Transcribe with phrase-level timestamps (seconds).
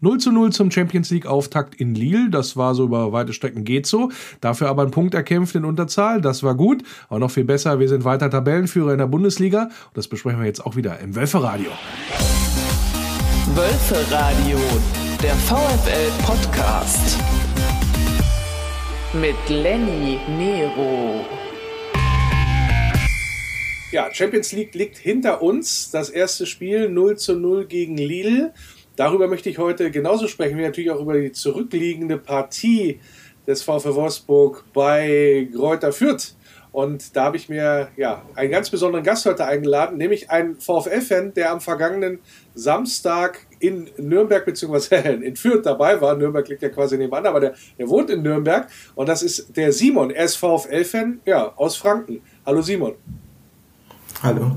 [0.00, 2.30] 0 zu 0 zum Champions League Auftakt in Lille.
[2.30, 4.10] Das war so über weite Strecken geht so.
[4.40, 6.20] Dafür aber ein Punkt erkämpft in Unterzahl.
[6.20, 6.84] Das war gut.
[7.08, 9.64] Aber noch viel besser, wir sind weiter Tabellenführer in der Bundesliga.
[9.64, 11.70] Und das besprechen wir jetzt auch wieder im Wölferadio.
[13.54, 14.58] Wölferadio,
[15.20, 17.18] der VfL Podcast.
[19.14, 21.24] Mit Lenny Nero.
[23.90, 25.90] Ja, Champions League liegt hinter uns.
[25.90, 28.52] Das erste Spiel 0 zu 0 gegen Lille.
[28.98, 32.98] Darüber möchte ich heute genauso sprechen, wie natürlich auch über die zurückliegende Partie
[33.46, 36.34] des VfW Wolfsburg bei Greuther Fürth.
[36.72, 41.32] Und da habe ich mir ja, einen ganz besonderen Gast heute eingeladen, nämlich einen VfL-Fan,
[41.32, 42.18] der am vergangenen
[42.54, 45.14] Samstag in Nürnberg bzw.
[45.24, 46.16] in Fürth dabei war.
[46.16, 48.66] Nürnberg liegt ja quasi nebenan, aber der, der wohnt in Nürnberg.
[48.96, 50.10] Und das ist der Simon.
[50.10, 52.20] Er ist VfL-Fan ja, aus Franken.
[52.44, 52.94] Hallo Simon.
[54.24, 54.56] Hallo.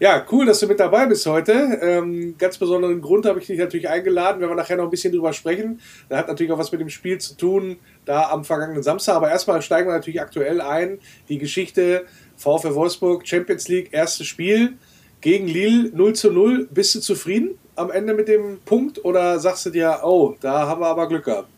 [0.00, 1.52] Ja, cool, dass du mit dabei bist heute.
[1.82, 5.12] Ähm, ganz besonderen Grund habe ich dich natürlich eingeladen, wenn wir nachher noch ein bisschen
[5.12, 5.80] drüber sprechen.
[6.08, 9.16] Da hat natürlich auch was mit dem Spiel zu tun, da am vergangenen Samstag.
[9.16, 11.00] Aber erstmal steigen wir natürlich aktuell ein.
[11.28, 12.04] Die Geschichte
[12.36, 14.74] VfL Wolfsburg, Champions League, erstes Spiel
[15.20, 16.68] gegen Lille 0 zu 0.
[16.72, 20.80] Bist du zufrieden am Ende mit dem Punkt oder sagst du dir, oh, da haben
[20.80, 21.48] wir aber Glück gehabt?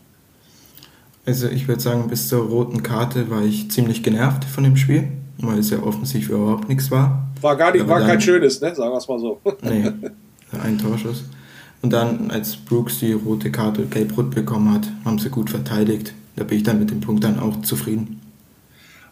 [1.27, 5.09] Also ich würde sagen, bis zur roten Karte war ich ziemlich genervt von dem Spiel,
[5.43, 7.29] weil es ja offensichtlich überhaupt nichts war.
[7.41, 8.75] War gar nicht, war dann, kein schönes, ne?
[8.75, 9.41] sagen wir es mal so.
[9.63, 9.93] Nee,
[10.63, 11.25] ein Torschuss.
[11.83, 16.13] Und dann, als Brooks die rote Karte gelb-rot bekommen hat, haben sie gut verteidigt.
[16.37, 18.21] Da bin ich dann mit dem Punkt dann auch zufrieden.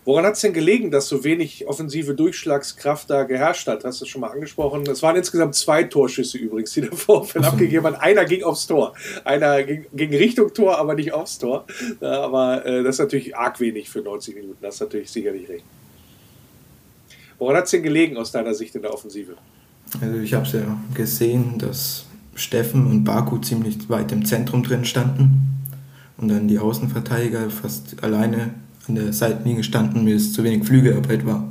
[0.08, 3.84] Woran hat es denn gelegen, dass so wenig offensive Durchschlagskraft da geherrscht hat?
[3.84, 4.82] Hast du schon mal angesprochen?
[4.90, 7.48] Es waren insgesamt zwei Torschüsse übrigens, die der VfL so.
[7.48, 8.00] abgegeben hat.
[8.00, 8.94] Einer ging aufs Tor.
[9.24, 11.66] Einer ging, ging, Richtung Tor, aber nicht aufs Tor.
[12.00, 14.56] Aber äh, das ist natürlich arg wenig für 90 Minuten.
[14.62, 15.64] Das ist natürlich sicherlich recht.
[17.38, 19.34] Woran hat es denn gelegen aus deiner Sicht in der Offensive?
[20.00, 24.84] Also ich habe es ja gesehen, dass Steffen und Baku ziemlich weit im Zentrum drin
[24.84, 25.64] standen
[26.18, 28.54] und dann die Außenverteidiger fast alleine
[28.88, 31.46] an der Seitenlinie standen, mir es zu wenig Flügelarbeit war.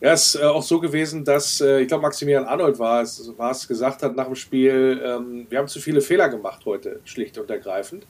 [0.00, 3.32] Ja, es ist äh, auch so gewesen, dass, äh, ich glaube, Maximilian Arnold war es,
[3.38, 7.00] war es gesagt hat nach dem Spiel, ähm, wir haben zu viele Fehler gemacht heute,
[7.04, 8.06] schlicht und ergreifend.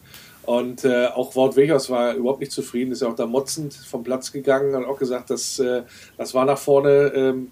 [0.46, 4.04] Und äh, auch Wout Wechers war überhaupt nicht zufrieden, ist ja auch da motzend vom
[4.04, 5.82] Platz gegangen, hat auch gesagt, dass, äh,
[6.18, 7.50] das war nach vorne ähm,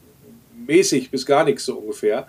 [0.67, 2.27] mäßig bis gar nichts so ungefähr.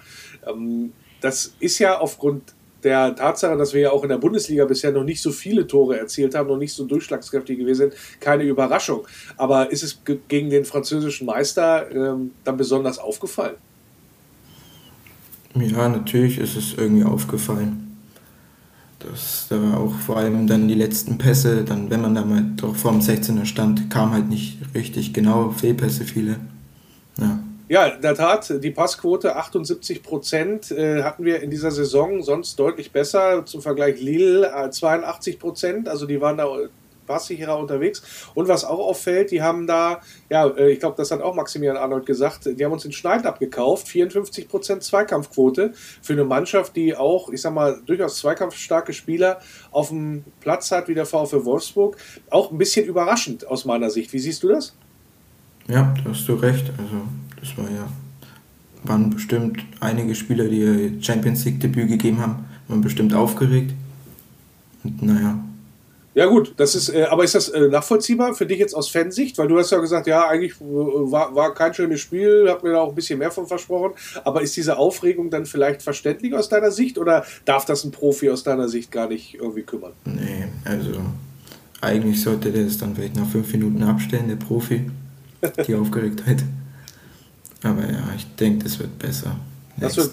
[0.48, 2.54] Ähm, das ist ja aufgrund
[2.84, 5.98] der Tatsache, dass wir ja auch in der Bundesliga bisher noch nicht so viele Tore
[5.98, 9.08] erzielt haben, noch nicht so durchschlagskräftig gewesen sind, keine Überraschung.
[9.38, 13.56] Aber ist es gegen den französischen Meister ähm, dann besonders aufgefallen?
[15.56, 17.93] Ja, natürlich ist es irgendwie aufgefallen.
[19.10, 22.44] Das, da war auch vor allem dann die letzten Pässe, dann wenn man da mal
[22.56, 26.38] doch vor dem 16er stand, kam halt nicht richtig genau, Fehlpässe viele.
[27.20, 27.40] Ja.
[27.70, 32.60] Ja, in der Tat, die Passquote 78 Prozent äh, hatten wir in dieser Saison sonst
[32.60, 33.46] deutlich besser.
[33.46, 36.46] Zum Vergleich Lille äh, 82 Prozent, also die waren da
[37.06, 38.02] passsicherer unterwegs.
[38.34, 41.78] Und was auch auffällt, die haben da, ja, äh, ich glaube, das hat auch Maximilian
[41.78, 47.30] Arnold gesagt, die haben uns den Schneid abgekauft, 54% Zweikampfquote für eine Mannschaft, die auch,
[47.30, 49.40] ich sag mal, durchaus zweikampfstarke Spieler
[49.72, 51.98] auf dem Platz hat, wie der VfL Wolfsburg.
[52.30, 54.14] Auch ein bisschen überraschend aus meiner Sicht.
[54.14, 54.76] Wie siehst du das?
[55.68, 56.72] Ja, da hast du recht.
[56.78, 57.02] Also,
[57.40, 57.88] das war ja,
[58.84, 63.74] waren bestimmt einige Spieler, die ihr Champions League Debüt gegeben haben, waren bestimmt aufgeregt.
[64.84, 65.40] Und naja,
[66.16, 69.38] ja gut, das ist, äh, aber ist das äh, nachvollziehbar für dich jetzt aus Fansicht?
[69.38, 72.74] Weil du hast ja gesagt, ja, eigentlich äh, war, war kein schönes Spiel, hab mir
[72.74, 73.94] da auch ein bisschen mehr von versprochen.
[74.24, 78.30] Aber ist diese Aufregung dann vielleicht verständlich aus deiner Sicht oder darf das ein Profi
[78.30, 79.94] aus deiner Sicht gar nicht irgendwie kümmern?
[80.06, 80.92] Nee, also
[81.82, 84.90] eigentlich sollte der es dann vielleicht nach fünf Minuten abstellen, der Profi,
[85.68, 86.44] die Aufgeregtheit.
[87.64, 89.36] Aber ja, ich denke, das wird besser.
[89.80, 90.12] Das wird,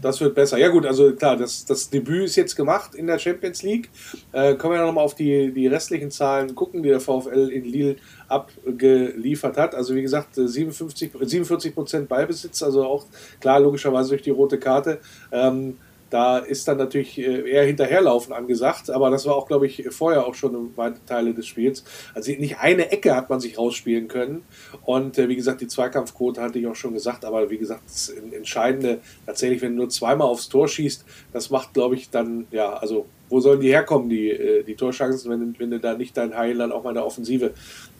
[0.00, 0.58] das wird besser.
[0.58, 3.90] Ja gut, also klar, das, das Debüt ist jetzt gemacht in der Champions League.
[4.32, 7.64] Äh, können wir ja nochmal auf die, die restlichen Zahlen gucken, die der VfL in
[7.64, 7.96] Lille
[8.28, 9.74] abgeliefert hat.
[9.74, 13.04] Also wie gesagt, 57, 47 Prozent Ballbesitz, also auch
[13.40, 15.00] klar logischerweise durch die rote Karte.
[15.30, 15.76] Ähm,
[16.12, 20.26] da ist dann natürlich äh, eher hinterherlaufen angesagt, aber das war auch, glaube ich, vorher
[20.26, 21.84] auch schon in weite Teile des Spiels.
[22.14, 24.42] Also nicht eine Ecke hat man sich rausspielen können.
[24.84, 28.10] Und äh, wie gesagt, die Zweikampfquote hatte ich auch schon gesagt, aber wie gesagt, das
[28.10, 32.74] Entscheidende tatsächlich, wenn du nur zweimal aufs Tor schießt, das macht, glaube ich, dann, ja,
[32.74, 36.36] also wo sollen die herkommen, die, äh, die Torchancen, wenn, wenn du da nicht dein
[36.36, 37.54] Heil dann auch mal in der Offensive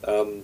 [0.06, 0.42] ähm,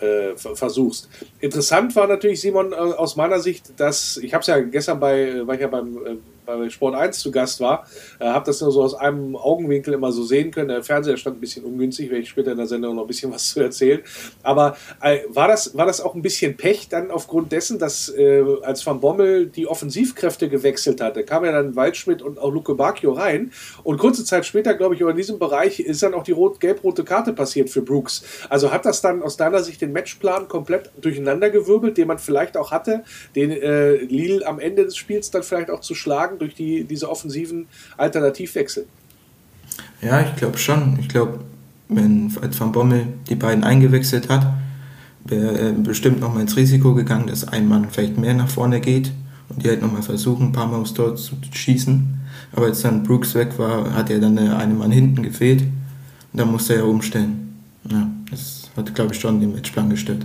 [0.00, 1.08] äh, versuchst.
[1.40, 5.54] Interessant war natürlich, Simon, aus meiner Sicht, dass ich habe es ja gestern bei, war
[5.54, 7.86] ich ja beim bei Sport 1 zu Gast war,
[8.18, 10.68] äh, habe das nur so aus einem Augenwinkel immer so sehen können.
[10.68, 13.32] Der Fernseher stand ein bisschen ungünstig, werde ich später in der Sendung noch ein bisschen
[13.32, 14.02] was zu erzählen.
[14.42, 18.44] Aber äh, war, das, war das auch ein bisschen Pech dann aufgrund dessen, dass äh,
[18.62, 22.74] als Van Bommel die Offensivkräfte gewechselt hat, da kam ja dann Waldschmidt und auch Luke
[22.74, 23.52] Bacchio rein
[23.82, 27.32] und kurze Zeit später, glaube ich, in diesem Bereich ist dann auch die gelb-rote Karte
[27.32, 28.24] passiert für Brooks.
[28.48, 32.70] Also hat das dann aus deiner Sicht den Matchplan komplett durcheinandergewirbelt, den man vielleicht auch
[32.70, 33.04] hatte,
[33.36, 37.10] den äh, Lille am Ende des Spiels dann vielleicht auch zu schlagen durch die, diese
[37.10, 37.66] offensiven
[37.96, 38.86] Alternativwechsel?
[40.00, 40.98] Ja, ich glaube schon.
[41.00, 41.40] Ich glaube,
[41.88, 44.54] wenn Van Bommel die beiden eingewechselt hat,
[45.24, 48.80] wäre er bestimmt noch mal ins Risiko gegangen, dass ein Mann vielleicht mehr nach vorne
[48.80, 49.12] geht
[49.48, 52.20] und die halt noch mal versuchen, ein paar Mal aufs Tor zu schießen.
[52.52, 56.50] Aber als dann Brooks weg war, hat er dann eine Mann hinten gefehlt und dann
[56.52, 57.54] musste er umstellen.
[57.90, 60.24] Ja, das hat, glaube ich, schon den Matchplan gestört.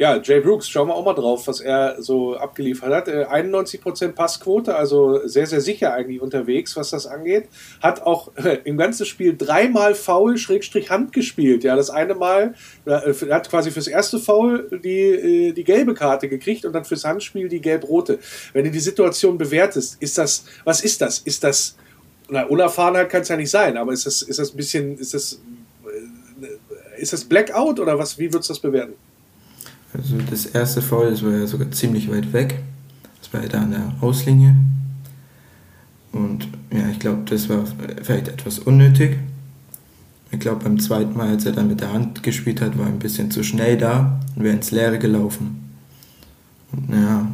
[0.00, 3.06] Ja, Jay Brooks, schauen wir auch mal drauf, was er so abgeliefert hat.
[3.06, 7.48] 91% äh, Passquote, also sehr, sehr sicher eigentlich unterwegs, was das angeht.
[7.82, 11.64] Hat auch äh, im ganzen Spiel dreimal Foul, Schrägstrich Hand gespielt.
[11.64, 12.54] Ja, das eine Mal,
[12.86, 17.50] äh, hat quasi fürs erste Foul die, die gelbe Karte gekriegt und dann fürs Handspiel
[17.50, 18.20] die gelb-rote.
[18.54, 21.18] Wenn du die Situation bewertest, ist das, was ist das?
[21.18, 21.76] Ist das,
[22.30, 25.12] na, Unerfahrenheit kann es ja nicht sein, aber ist das, ist das ein bisschen, ist
[25.12, 25.42] das,
[26.96, 28.94] ist das Blackout oder was, wie würdest du das bewerten?
[29.92, 32.62] Also das erste Foul, das war ja sogar ziemlich weit weg.
[33.20, 34.54] Das war ja da an der Auslinie.
[36.12, 37.64] Und ja, ich glaube, das war
[38.02, 39.18] vielleicht etwas unnötig.
[40.32, 42.92] Ich glaube, beim zweiten Mal, als er dann mit der Hand gespielt hat, war er
[42.92, 45.70] ein bisschen zu schnell da und wäre ins Leere gelaufen.
[46.72, 47.28] Und ja,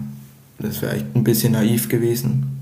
[0.59, 2.56] das wäre echt ein bisschen naiv gewesen.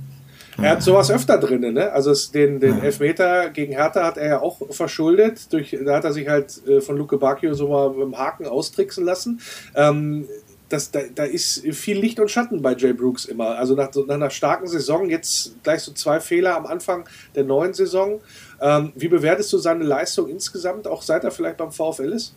[0.60, 1.92] Er hat sowas öfter drin, ne?
[1.92, 2.84] Also den, den ja.
[2.84, 5.52] Elfmeter gegen Hertha hat er ja auch verschuldet.
[5.52, 8.46] Durch, da hat er sich halt äh, von Luke Bacchio so mal mit dem Haken
[8.46, 9.40] austricksen lassen.
[9.74, 10.26] Ähm,
[10.68, 13.56] das, da, da ist viel Licht und Schatten bei Jay Brooks immer.
[13.56, 17.04] Also nach, nach einer starken Saison, jetzt gleich so zwei Fehler am Anfang
[17.34, 18.20] der neuen Saison.
[18.60, 22.34] Ähm, wie bewertest du seine Leistung insgesamt, auch seit er vielleicht beim VfL ist?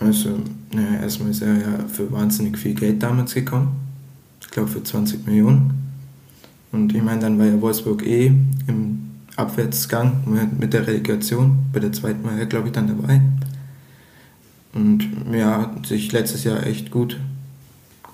[0.00, 0.30] Also,
[0.72, 3.76] naja, erstmal ist er ja für wahnsinnig viel Geld damals gekommen.
[4.40, 5.89] Ich glaube für 20 Millionen.
[6.72, 8.32] Und ich meine, dann war ja Wolfsburg eh
[8.66, 10.22] im Abwärtsgang
[10.58, 11.58] mit der Relegation.
[11.72, 13.20] Bei der zweiten war er, glaube ich, dann dabei.
[14.72, 17.18] Und ja, hat sich letztes Jahr echt gut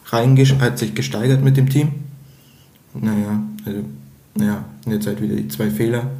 [0.06, 1.88] reingesch hat sich gesteigert mit dem Team.
[2.94, 3.85] Naja, also,
[4.35, 6.11] naja, jetzt halt wieder die zwei Fehler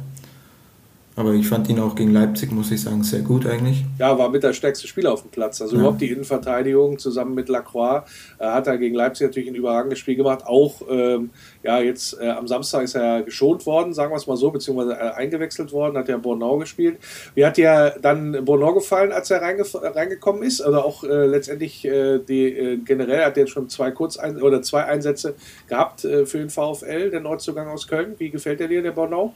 [1.17, 3.83] aber ich fand ihn auch gegen Leipzig, muss ich sagen, sehr gut eigentlich.
[3.97, 5.59] Ja, war mit der stärkste Spieler auf dem Platz.
[5.63, 5.81] Also ja.
[5.81, 8.03] überhaupt die Innenverteidigung zusammen mit Lacroix
[8.37, 10.45] äh, hat er gegen Leipzig natürlich ein überragendes Spiel gemacht.
[10.45, 11.31] Auch ähm,
[11.63, 14.93] ja, jetzt äh, am Samstag ist er geschont worden, sagen wir es mal so, beziehungsweise
[14.93, 16.99] äh, eingewechselt worden, hat ja Bornau gespielt.
[17.33, 20.63] Wie hat dir dann Bornau gefallen, als er reinge reingekommen ist?
[20.63, 24.61] Oder auch äh, letztendlich äh, die äh, generell hat er jetzt schon zwei Kurzein oder
[24.61, 25.33] zwei Einsätze
[25.67, 28.13] gehabt für den VfL, der Neuzugang aus Köln.
[28.19, 29.33] Wie gefällt er dir, der Bornau?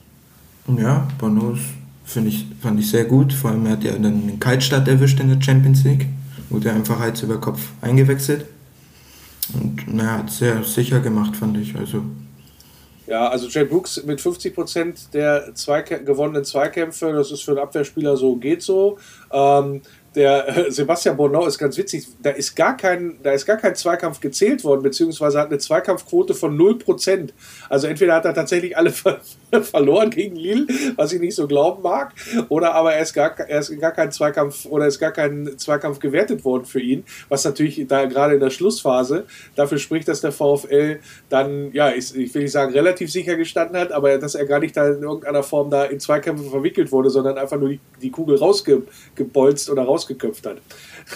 [0.67, 1.55] Ja, Bono
[2.27, 3.33] ich, fand ich sehr gut.
[3.33, 6.07] Vor allem er hat ja dann den Kaltstart erwischt in der Champions League.
[6.49, 8.45] Wurde er einfach Hals über Kopf eingewechselt.
[9.53, 11.75] Und naja, hat sehr sicher gemacht, fand ich.
[11.75, 12.03] Also.
[13.07, 18.15] Ja, also Jay Brooks mit 50% der Zweika gewonnenen Zweikämpfe, das ist für einen Abwehrspieler
[18.15, 18.97] so, geht so.
[19.31, 19.81] Ähm,
[20.15, 24.19] der Sebastian Bonneau ist ganz witzig, da ist gar kein, da ist gar kein Zweikampf
[24.19, 27.29] gezählt worden, beziehungsweise hat eine Zweikampfquote von 0%.
[27.69, 29.21] Also entweder hat er tatsächlich alle ver
[29.61, 32.13] verloren gegen Lille, was ich nicht so glauben mag,
[32.49, 35.99] oder aber er ist gar, er ist gar kein Zweikampf oder ist gar kein Zweikampf
[35.99, 39.25] gewertet worden für ihn, was natürlich da gerade in der Schlussphase
[39.55, 40.99] dafür spricht, dass der VfL
[41.29, 44.59] dann, ja, ich, ich will nicht sagen, relativ sicher gestanden hat, aber dass er gar
[44.59, 48.11] nicht da in irgendeiner Form da in Zweikämpfe verwickelt wurde, sondern einfach nur die, die
[48.11, 50.57] Kugel rausgebolzt oder raus rausgeköpft hat.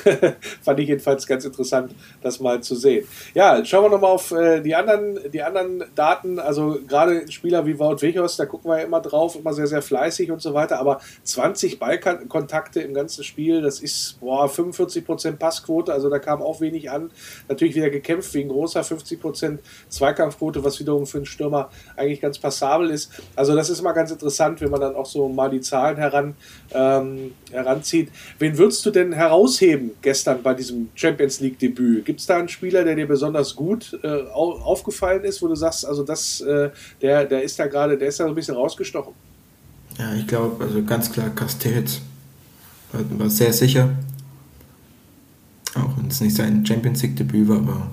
[0.61, 3.07] Fand ich jedenfalls ganz interessant, das mal zu sehen.
[3.33, 6.39] Ja, schauen wir nochmal auf äh, die, anderen, die anderen Daten.
[6.39, 9.81] Also gerade Spieler wie Wout Wichos, da gucken wir ja immer drauf, immer sehr, sehr
[9.81, 10.79] fleißig und so weiter.
[10.79, 16.61] Aber 20 Ballkontakte im ganzen Spiel, das ist boah, 45% Passquote, also da kam auch
[16.61, 17.11] wenig an.
[17.47, 19.59] Natürlich wieder gekämpft wegen großer 50%
[19.89, 23.11] Zweikampfquote, was wiederum für einen Stürmer eigentlich ganz passabel ist.
[23.35, 26.35] Also das ist mal ganz interessant, wenn man dann auch so mal die Zahlen heran,
[26.71, 28.11] ähm, heranzieht.
[28.39, 32.05] Wen würdest du denn herausheben gestern bei diesem Champions League Debüt?
[32.05, 35.85] Gibt es da einen Spieler, der dir besonders gut äh, aufgefallen ist, wo du sagst,
[35.85, 36.69] also das, äh,
[37.01, 39.13] der, der ist da gerade, der ist da so ein bisschen rausgestochen?
[39.97, 42.01] Ja, ich glaube, also ganz klar Castells
[42.91, 43.89] war sehr sicher.
[45.75, 47.91] Auch wenn es nicht sein Champions League Debüt war, aber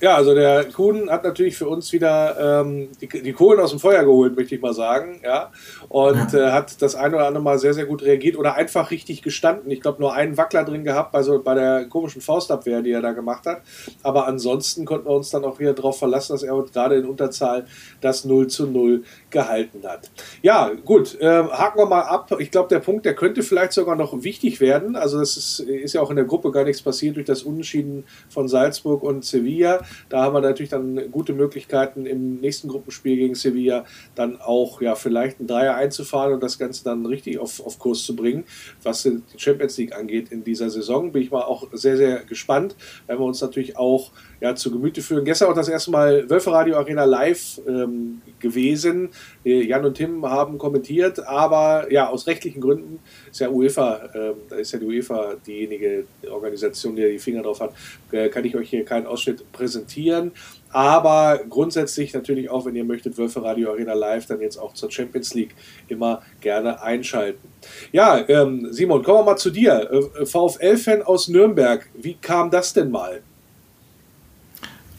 [0.00, 0.16] ja.
[0.16, 4.04] Also der Kuhn hat natürlich für uns wieder ähm, die, die Kohlen aus dem Feuer
[4.04, 5.20] geholt, möchte ich mal sagen.
[5.24, 5.50] Ja.
[5.88, 6.48] Und ja.
[6.48, 9.70] Äh, hat das ein oder andere Mal sehr, sehr gut reagiert oder einfach richtig gestanden.
[9.70, 13.02] Ich glaube, nur einen Wackler drin gehabt bei, so, bei der komischen Faustabwehr, die er
[13.02, 13.62] da gemacht hat.
[14.02, 17.66] Aber ansonsten konnten wir uns dann auch wieder darauf verlassen, dass er gerade in Unterzahl
[18.00, 20.10] das 0 zu 0 gehalten hat.
[20.42, 22.34] Ja, gut, äh, haken wir mal ab.
[22.38, 24.96] Ich glaube, der Punkt, der könnte vielleicht sogar noch wichtig werden.
[24.96, 28.04] Also das ist, ist ja auch in der Gruppe gar nichts passiert durch das Unentschieden
[28.28, 29.80] von Salzburg und Sevilla.
[30.08, 34.94] Da haben wir natürlich dann gute Möglichkeiten im nächsten Gruppenspiel gegen Sevilla dann auch ja
[34.94, 38.44] vielleicht ein Dreier einzufahren und das Ganze dann richtig auf, auf Kurs zu bringen.
[38.82, 42.76] Was die Champions League angeht in dieser Saison, bin ich mal auch sehr, sehr gespannt,
[43.06, 45.24] weil wir uns natürlich auch ja, zu Gemüte führen.
[45.24, 49.10] Gestern auch das erste Mal Wölfe Radio Arena live ähm, gewesen.
[49.44, 54.34] Äh, Jan und Tim haben kommentiert, aber ja, aus rechtlichen Gründen ist ja UEFA, ähm,
[54.48, 57.74] da ist ja die UEFA diejenige Organisation, die die Finger drauf hat,
[58.12, 60.32] äh, kann ich euch hier keinen Ausschnitt präsentieren.
[60.72, 64.90] Aber grundsätzlich natürlich auch, wenn ihr möchtet, Wölfe Radio Arena Live, dann jetzt auch zur
[64.90, 65.54] Champions League
[65.88, 67.48] immer gerne einschalten.
[67.92, 69.90] Ja, ähm, Simon, kommen wir mal zu dir.
[69.90, 73.22] Äh, VfL-Fan aus Nürnberg, wie kam das denn mal?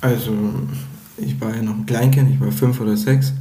[0.01, 0.34] Also,
[1.17, 3.34] ich war ja noch ein Kleinkind, ich war fünf oder sechs.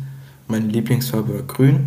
[0.47, 1.87] Meine Lieblingsfarbe war grün.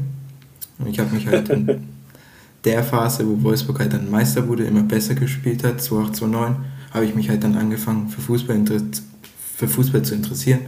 [0.80, 1.88] Und ich habe mich halt in
[2.66, 6.56] der Phase, wo Wolfsburg halt dann Meister wurde, immer besser gespielt hat, 2008, 2009,
[6.92, 8.64] habe ich mich halt dann angefangen für Fußball,
[9.56, 10.62] für Fußball zu interessieren.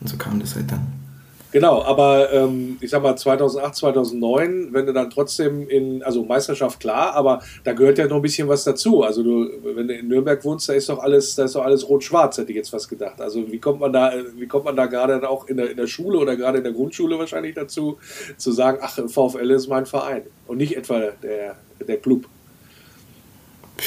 [0.00, 0.99] Und so kam das halt dann.
[1.52, 6.78] Genau, aber ähm, ich sag mal 2008, 2009, wenn du dann trotzdem in, also Meisterschaft
[6.78, 9.02] klar, aber da gehört ja noch ein bisschen was dazu.
[9.02, 11.88] Also du, wenn du in Nürnberg wohnst, da ist doch alles, da ist doch alles
[11.88, 13.20] rot-schwarz, hätte ich jetzt fast gedacht.
[13.20, 15.88] Also wie kommt man da, wie kommt man da gerade auch in der, in der
[15.88, 17.98] Schule oder gerade in der Grundschule wahrscheinlich dazu,
[18.36, 22.26] zu sagen, ach, VfL ist mein Verein und nicht etwa der, der Club?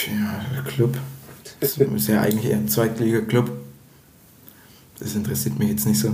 [0.07, 0.97] Ja, der Club.
[1.61, 3.49] Das ist ja eigentlich eher ein Zweitliga-Club.
[5.03, 6.13] Das interessiert mich jetzt nicht so.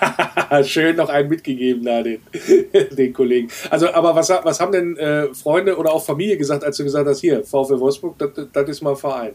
[0.64, 2.20] Schön noch einen mitgegeben da, den,
[2.96, 3.48] den Kollegen.
[3.68, 7.06] Also, aber was, was haben denn äh, Freunde oder auch Familie gesagt, als du gesagt
[7.06, 8.16] hast, hier, VfL Wolfsburg,
[8.52, 9.32] das ist mein Verein?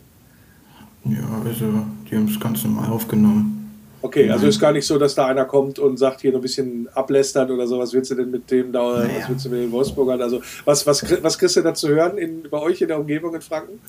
[1.05, 1.65] Ja, also,
[2.09, 3.53] die haben es ganz normal aufgenommen.
[4.01, 6.43] Okay, also ist gar nicht so, dass da einer kommt und sagt, hier noch ein
[6.43, 9.09] bisschen ablästert oder so, was willst du denn mit dem da, naja.
[9.19, 10.21] was willst du mit den Wolfsburgern?
[10.21, 13.35] Also, was, was, was kriegst du da zu hören in, bei euch in der Umgebung
[13.35, 13.79] in Franken?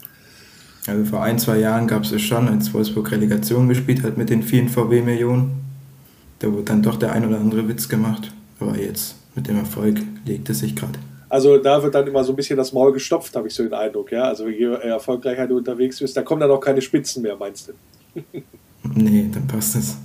[0.89, 4.31] Also vor ein, zwei Jahren gab es es schon, als Wolfsburg Relegation gespielt hat mit
[4.31, 5.53] den vielen VW-Millionen.
[6.39, 8.33] Da wurde dann doch der ein oder andere Witz gemacht.
[8.59, 10.99] Aber jetzt mit dem Erfolg legt es sich gerade.
[11.29, 13.75] Also da wird dann immer so ein bisschen das Maul gestopft, habe ich so den
[13.75, 14.11] Eindruck.
[14.13, 14.25] Ja?
[14.25, 18.23] Also je erfolgreicher du unterwegs bist, da kommen dann auch keine Spitzen mehr, meinst du?
[19.03, 19.97] Nee, dann passt es.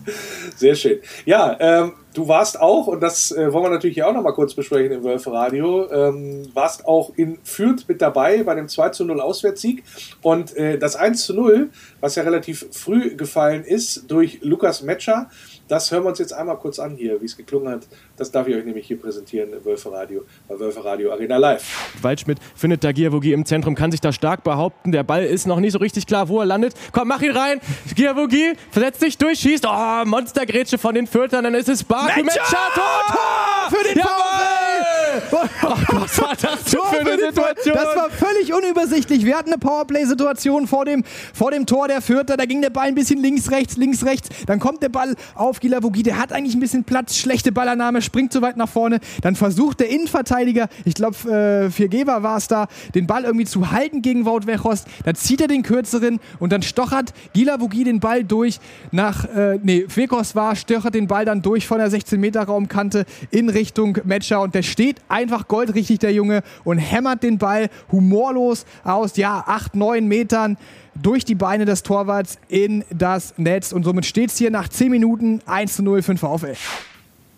[0.56, 1.00] Sehr schön.
[1.26, 4.54] Ja, ähm, du warst auch, und das äh, wollen wir natürlich hier auch nochmal kurz
[4.54, 9.06] besprechen im Wölfe Radio, ähm, warst auch in Fürth mit dabei bei dem 2 zu
[9.06, 9.84] 0 Auswärtssieg.
[10.22, 11.70] Und äh, das 1 zu 0,
[12.02, 15.30] was ja relativ früh gefallen ist, durch Lukas Metscher,
[15.68, 17.88] das hören wir uns jetzt einmal kurz an hier, wie es geklungen hat.
[18.18, 21.64] Das darf ich euch nämlich hier präsentieren im Wölfe Radio, bei Wölfe Radio Arena Live.
[22.02, 24.92] Waldschmidt findet da Giavogi im Zentrum, kann sich da stark behaupten.
[24.92, 26.74] Der Ball ist noch nicht so richtig klar, wo er landet.
[26.92, 27.60] Komm, mach ihn rein.
[27.96, 29.66] Giavogi versetzt sich durch, schießt.
[29.68, 31.44] Oh, Monstergrätsche von den Fürtern.
[31.44, 32.42] Dann ist es Baku Metscher.
[32.74, 33.04] Tor!
[33.08, 33.70] Tor!
[33.70, 34.83] Für den VfL!
[35.32, 37.76] Was war das Tor für eine Situation?
[37.76, 39.26] Das war völlig unübersichtlich.
[39.26, 41.04] Wir hatten eine Powerplay-Situation vor dem,
[41.34, 42.38] vor dem Tor der Fürther.
[42.38, 44.30] Da ging der Ball ein bisschen links, rechts, links, rechts.
[44.46, 46.04] Dann kommt der Ball auf Gilavogi.
[46.04, 47.16] Der hat eigentlich ein bisschen Platz.
[47.16, 49.00] Schlechte Ballannahme, springt zu weit nach vorne.
[49.22, 53.72] Dann versucht der Innenverteidiger, ich glaube, äh, Viergeber war es da, den Ball irgendwie zu
[53.72, 54.88] halten gegen Wout Weghorst.
[55.06, 58.60] Dann zieht er den kürzeren und dann stochert Gilavogi den Ball durch
[58.92, 63.98] nach, äh, nee, Weghorst war, stochert den Ball dann durch von der 16-Meter-Raumkante in Richtung
[64.04, 69.44] Matcher und der steht einfach goldrichtig, der Junge, und hämmert den Ball humorlos aus, ja,
[69.46, 70.58] 8, 9 Metern
[71.02, 73.72] durch die Beine des Torwarts in das Netz.
[73.72, 76.56] Und somit steht es hier nach 10 Minuten 1 zu 0 für den VfL.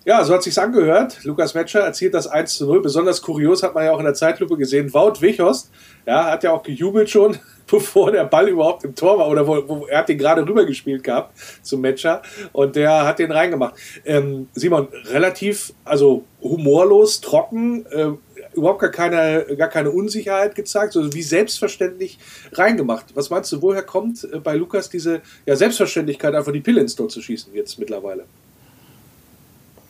[0.05, 1.23] Ja, so hat sich's angehört.
[1.23, 2.81] Lukas Metscher erzielt das 1 zu 0.
[2.83, 4.93] Besonders kurios hat man ja auch in der Zeitlupe gesehen.
[4.93, 5.71] Wout Wichhorst,
[6.05, 7.39] ja, hat ja auch gejubelt schon,
[7.71, 9.29] bevor der Ball überhaupt im Tor war.
[9.29, 13.31] Oder wo, wo er hat den gerade rübergespielt gehabt zum Metscher und der hat den
[13.31, 13.75] reingemacht.
[14.05, 18.11] Ähm, Simon, relativ, also humorlos, trocken, äh,
[18.55, 22.17] überhaupt gar keine, gar keine Unsicherheit gezeigt, also wie selbstverständlich
[22.53, 23.05] reingemacht.
[23.15, 26.95] Was meinst du, woher kommt äh, bei Lukas diese ja, Selbstverständlichkeit, einfach die Pille ins
[26.95, 28.25] Tor zu schießen jetzt mittlerweile?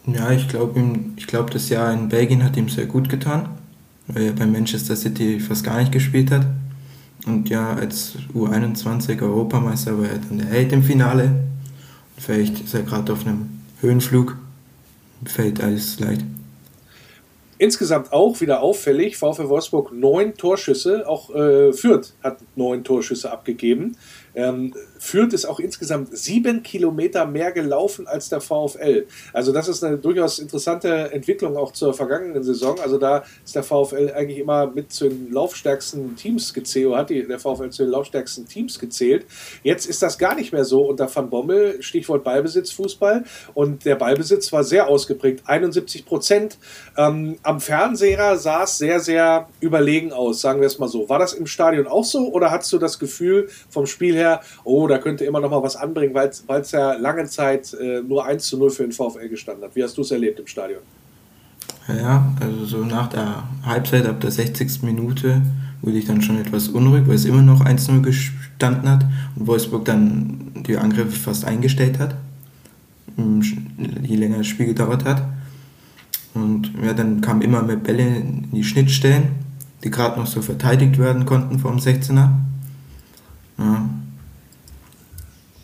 [0.08, 0.84] Ja, ich glaube,
[1.17, 3.50] ich glaub, das Jahr in Belgien hat ihm sehr gut getan,
[4.08, 6.46] weil er bei Manchester City fast gar nicht gespielt hat.
[7.25, 11.32] Und ja, als U21 Europameister war er dann der Held im Finale.
[12.17, 14.38] Vielleicht ist er gerade auf einem Höhenflug.
[15.25, 16.24] Fällt alles leicht.
[17.58, 23.96] Insgesamt auch wieder auffällig, VfL Wolfsburg neun Torschüsse, auch äh, Fürth hat neun Torschüsse abgegeben.
[24.36, 29.07] Ähm, Fürth ist auch insgesamt sieben Kilometer mehr gelaufen als der VfL.
[29.33, 32.79] Also das ist eine durchaus interessante Entwicklung auch zur vergangenen Saison.
[32.79, 37.25] Also da ist der VfL eigentlich immer mit zu den laufstärksten Teams gezählt, hat die,
[37.25, 39.25] der VfL zu den laufstärksten Teams gezählt.
[39.63, 43.23] Jetzt ist das gar nicht mehr so unter Van Bommel, Stichwort Ballbesitz, Fußball.
[43.53, 46.57] Und der Ballbesitz war sehr ausgeprägt, 71 Prozent.
[46.97, 51.09] Ähm, am Fernseher sah es sehr, sehr überlegen aus, sagen wir es mal so.
[51.09, 54.85] War das im Stadion auch so oder hattest du das Gefühl vom Spiel her, oh,
[54.88, 56.30] da könnte immer noch mal was anbringen, weil
[56.62, 59.75] es ja lange Zeit äh, nur 1 zu 0 für den VfL gestanden hat?
[59.75, 60.82] Wie hast du es erlebt im Stadion?
[61.88, 64.82] Ja, also so nach der Halbzeit, ab der 60.
[64.84, 65.42] Minute,
[65.82, 69.86] wurde ich dann schon etwas unruhig, weil es immer noch 1-0 gestanden hat und Wolfsburg
[69.86, 72.15] dann die Angriffe fast eingestellt hat,
[74.01, 75.24] je länger das Spiel gedauert hat.
[76.34, 79.30] Und ja, dann kamen immer mehr Bälle in die Schnittstellen,
[79.84, 82.30] die gerade noch so verteidigt werden konnten vom 16er.
[83.58, 83.89] Ja,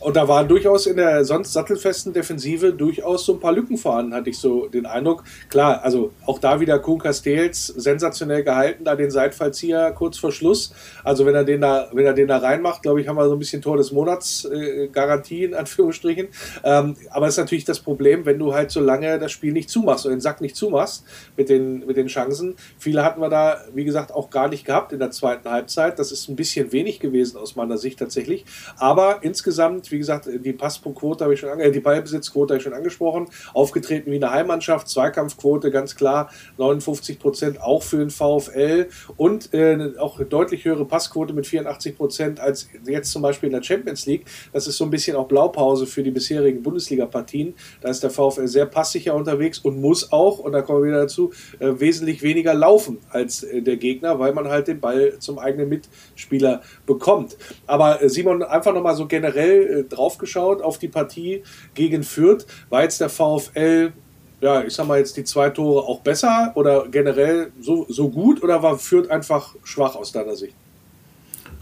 [0.01, 4.15] und da waren durchaus in der sonst sattelfesten Defensive durchaus so ein paar Lücken vorhanden,
[4.15, 5.23] hatte ich so den Eindruck.
[5.47, 10.73] Klar, also auch da wieder Kuhn Castells sensationell gehalten, da den Seitfallzieher kurz vor Schluss.
[11.03, 13.33] Also wenn er den da, wenn er den da reinmacht, glaube ich, haben wir so
[13.33, 16.29] ein bisschen Tor des Monats äh, Garantie in Anführungsstrichen.
[16.63, 19.69] Ähm, aber es ist natürlich das Problem, wenn du halt so lange das Spiel nicht
[19.69, 21.05] zumachst und den Sack nicht zumachst
[21.37, 22.55] mit den, mit den Chancen.
[22.79, 25.99] Viele hatten wir da, wie gesagt, auch gar nicht gehabt in der zweiten Halbzeit.
[25.99, 28.45] Das ist ein bisschen wenig gewesen aus meiner Sicht tatsächlich.
[28.77, 32.73] Aber insgesamt wie gesagt, die Passquote habe ich schon äh, die Ballbesitzquote habe ich schon
[32.73, 33.27] angesprochen.
[33.53, 39.93] Aufgetreten wie eine Heimmannschaft, Zweikampfquote ganz klar 59 Prozent auch für den VfL und äh,
[39.97, 44.25] auch deutlich höhere Passquote mit 84 Prozent als jetzt zum Beispiel in der Champions League.
[44.53, 47.53] Das ist so ein bisschen auch Blaupause für die bisherigen Bundesliga-Partien.
[47.81, 51.01] Da ist der VfL sehr passsicher unterwegs und muss auch, und da kommen wir wieder
[51.01, 55.39] dazu, äh, wesentlich weniger laufen als äh, der Gegner, weil man halt den Ball zum
[55.39, 57.37] eigenen Mitspieler bekommt.
[57.67, 62.45] Aber äh, Simon, einfach nochmal so generell äh, drauf geschaut auf die Partie gegen Fürth.
[62.69, 63.93] War jetzt der VfL,
[64.41, 68.43] ja, ich sag mal jetzt die zwei Tore auch besser oder generell so, so gut
[68.43, 70.55] oder war Fürth einfach schwach aus deiner Sicht?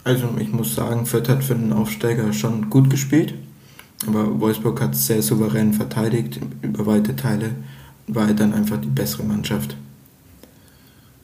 [0.04, 3.34] Also ich muss sagen, Fürth hat für den Aufsteiger schon gut gespielt,
[4.08, 7.56] aber Wolfsburg hat sehr souverän verteidigt über weite Teile,
[8.08, 9.76] war dann einfach die bessere Mannschaft.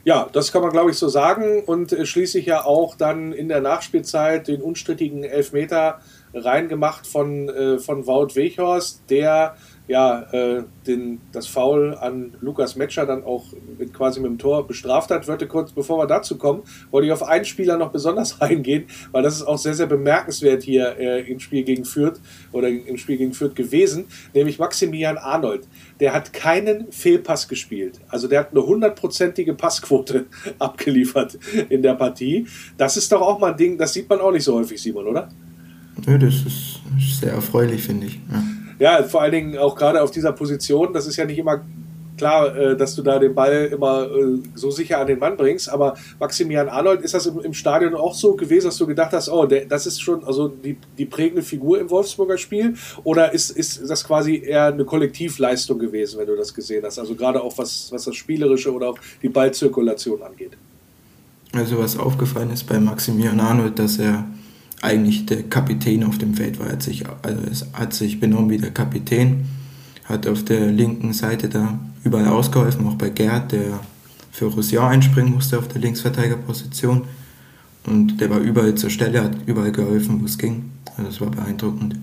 [0.05, 3.47] Ja, das kann man glaube ich so sagen und äh, schließlich ja auch dann in
[3.47, 5.99] der Nachspielzeit den unstrittigen Elfmeter
[6.35, 9.55] reingemacht von, äh, von Wout Weghorst, der
[9.87, 13.45] ja äh, den, das Foul an Lukas Metscher dann auch
[13.77, 15.27] mit, quasi mit dem Tor bestraft hat.
[15.27, 19.23] Würde kurz, bevor wir dazu kommen, wollte ich auf einen Spieler noch besonders eingehen, weil
[19.23, 22.19] das ist auch sehr, sehr bemerkenswert hier äh, im Spiel gegen Fürth
[22.51, 25.67] oder im Spiel gegen Fürth gewesen, nämlich Maximilian Arnold.
[25.99, 27.99] Der hat keinen Fehlpass gespielt.
[28.09, 30.25] Also der hat eine hundertprozentige Passquote
[30.59, 31.37] abgeliefert
[31.69, 32.47] in der Partie.
[32.77, 35.07] Das ist doch auch mal ein Ding, das sieht man auch nicht so häufig, Simon,
[35.07, 35.29] oder?
[36.05, 36.79] Ja, das ist
[37.19, 38.19] sehr erfreulich, finde ich.
[38.79, 38.99] Ja.
[38.99, 39.03] ja.
[39.03, 41.61] vor allen Dingen auch gerade auf dieser Position, das ist ja nicht immer
[42.17, 45.69] klar, äh, dass du da den Ball immer äh, so sicher an den Mann bringst,
[45.69, 49.45] aber Maximilian Arnold, ist das im, Stadion auch so gewesen, dass du gedacht hast, oh,
[49.45, 54.03] das ist schon also die, die prägende Figur im Wolfsburger Spiel oder ist, ist das
[54.03, 58.05] quasi eher eine Kollektivleistung gewesen, wenn du das gesehen hast, also gerade auch was, was
[58.05, 60.51] das Spielerische oder auch die Ballzirkulation angeht?
[61.53, 64.25] Also was aufgefallen ist bei Maximilian Arnold, dass er
[64.81, 66.67] eigentlich der Kapitän auf dem Feld war.
[66.67, 69.45] Er hat sich, also es hat sich benommen wie der Kapitän,
[70.05, 73.79] hat auf der linken Seite da überall ausgeholfen, auch bei Gerd, der
[74.31, 77.07] für Roussillon einspringen musste auf der Linksverteidigerposition.
[77.85, 80.71] Und der war überall zur Stelle, hat überall geholfen, wo es ging.
[80.97, 81.95] Also das war beeindruckend.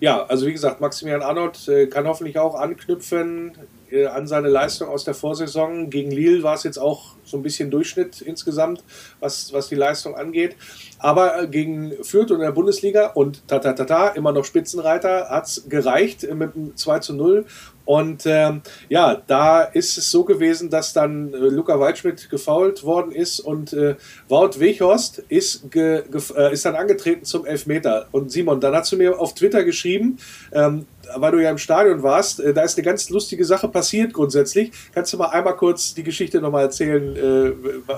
[0.00, 3.52] Ja, also wie gesagt, Maximilian Arnold äh, kann hoffentlich auch anknüpfen
[3.94, 5.88] äh, an seine Leistung aus der Vorsaison.
[5.88, 8.82] Gegen Lille war es jetzt auch so ein bisschen Durchschnitt insgesamt,
[9.20, 10.56] was, was die Leistung angeht.
[10.98, 15.28] Aber äh, gegen Fürth und der Bundesliga und ta, ta, ta, ta immer noch Spitzenreiter
[15.30, 17.46] hat es gereicht mit einem 2 zu 0.
[17.84, 23.12] Und ähm, ja, da ist es so gewesen, dass dann äh, Luca Waldschmidt gefault worden
[23.12, 23.96] ist und äh,
[24.28, 28.08] Wout Weghorst ist, ge, ge, äh, ist dann angetreten zum Elfmeter.
[28.10, 30.18] Und Simon, dann hast du mir auf Twitter geschrieben,
[30.52, 34.12] ähm, weil du ja im Stadion warst, äh, da ist eine ganz lustige Sache passiert
[34.12, 34.72] grundsätzlich.
[34.92, 37.52] Kannst du mal einmal kurz die Geschichte nochmal erzählen, äh,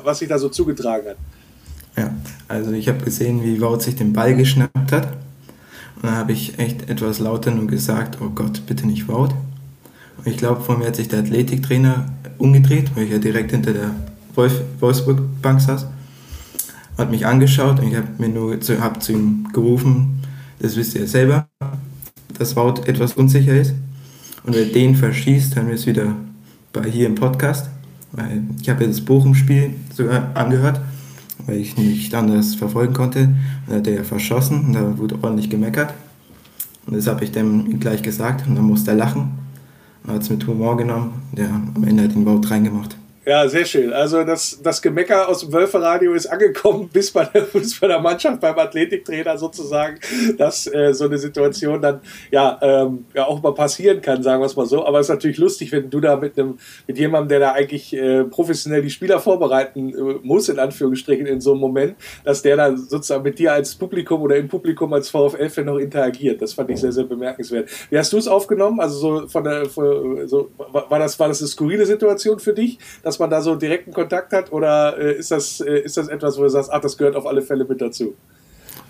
[0.05, 1.17] was sich da so zugetragen hat?
[1.97, 2.15] Ja,
[2.49, 5.13] also ich habe gesehen, wie Wout sich den Ball geschnappt hat.
[5.97, 9.31] Und dann habe ich echt etwas lauter nur gesagt, oh Gott, bitte nicht Wout.
[10.19, 12.07] Und ich glaube, vor mir hat sich der Athletiktrainer
[12.39, 13.91] umgedreht, weil ich ja direkt hinter der
[14.35, 15.87] Wolf Wolfsburg-Bank saß.
[16.99, 20.23] Hat mich angeschaut und ich habe zu, hab zu ihm gerufen,
[20.59, 21.49] das wisst ihr selber,
[22.39, 23.75] dass Wout etwas unsicher ist.
[24.45, 26.15] Und wer den verschießt, hören wir es wieder
[26.73, 27.69] bei hier im Podcast.
[28.13, 30.81] Weil ich habe ja das Bochum-Spiel sogar angehört
[31.47, 33.29] weil ich nicht anders verfolgen konnte.
[33.67, 35.95] Dann hat er verschossen und da wurde ordentlich gemeckert.
[36.87, 39.33] Und das habe ich dem gleich gesagt und dann musste er lachen.
[40.05, 41.23] Und hat es mit Humor genommen.
[41.33, 42.97] Der am Ende hat ihn überhaupt reingemacht.
[43.29, 43.93] Ja, sehr schön.
[43.93, 47.99] Also das, das Gemecker aus dem Wölferadio ist angekommen bis bei, der, bis bei der
[47.99, 49.99] Mannschaft, beim Athletiktrainer sozusagen,
[50.39, 54.47] dass äh, so eine Situation dann ja, ähm, ja auch mal passieren kann, sagen wir
[54.47, 54.87] es mal so.
[54.87, 57.93] Aber es ist natürlich lustig, wenn du da mit einem mit jemandem, der da eigentlich
[57.95, 62.55] äh, professionell die Spieler vorbereiten äh, muss, in Anführungsstrichen, in so einem Moment, dass der
[62.55, 66.41] dann sozusagen mit dir als Publikum oder im Publikum als VfL-Fan noch interagiert.
[66.41, 67.69] Das fand ich sehr, sehr bemerkenswert.
[67.91, 68.79] Wie hast du es aufgenommen?
[68.79, 72.79] Also so von der von, so, war das, war das eine skurrile Situation für dich,
[73.03, 74.53] dass dass man da so direkten Kontakt hat?
[74.53, 77.27] Oder äh, ist, das, äh, ist das etwas, wo du sagst, ach, das gehört auf
[77.27, 78.15] alle Fälle mit dazu?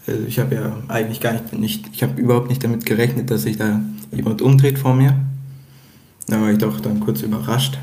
[0.04, 3.42] Also ich habe ja eigentlich gar nicht, nicht ich habe überhaupt nicht damit gerechnet, dass
[3.42, 5.14] sich da jemand umdreht vor mir.
[6.26, 7.78] Da war ich doch dann kurz überrascht.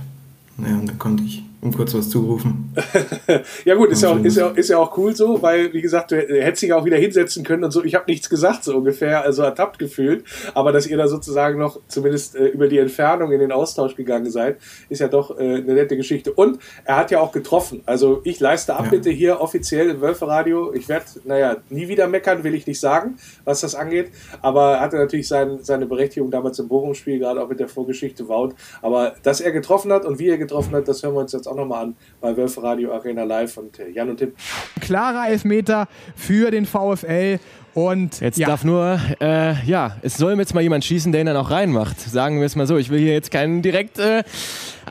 [0.57, 2.73] Naja, und dann konnte ich um kurz was zurufen.
[3.65, 6.11] ja gut, ist ja, auch, ist, ja, ist ja auch cool so, weil, wie gesagt,
[6.11, 7.83] du hättest dich auch wieder hinsetzen können und so.
[7.83, 10.25] Ich habe nichts gesagt, so ungefähr, also ertappt gefühlt.
[10.53, 14.29] Aber dass ihr da sozusagen noch zumindest äh, über die Entfernung in den Austausch gegangen
[14.29, 14.57] seid,
[14.89, 16.33] ist ja doch äh, eine nette Geschichte.
[16.33, 17.81] Und er hat ja auch getroffen.
[17.85, 19.15] Also ich leiste Abbitte ja.
[19.15, 20.73] hier offiziell im Wölferadio.
[20.73, 24.11] Ich werde, naja, nie wieder meckern, will ich nicht sagen, was das angeht.
[24.41, 28.27] Aber er hatte natürlich sein, seine Berechtigung damals im Bochum-Spiel, gerade auch mit der Vorgeschichte
[28.27, 28.53] Wout.
[28.81, 31.47] Aber dass er getroffen hat und wie er getroffen hat, das hören wir uns jetzt
[31.47, 34.33] auch auch nochmal an bei Wölfe Radio Arena Live und äh, Jan und Tim.
[34.81, 37.39] Klarer Elfmeter für den VfL.
[37.75, 38.47] Und jetzt ja.
[38.47, 41.99] darf nur, äh, ja, es soll jetzt mal jemand schießen, der ihn dann auch reinmacht.
[41.99, 42.77] Sagen wir es mal so.
[42.77, 44.23] Ich will hier jetzt keinen direkt äh,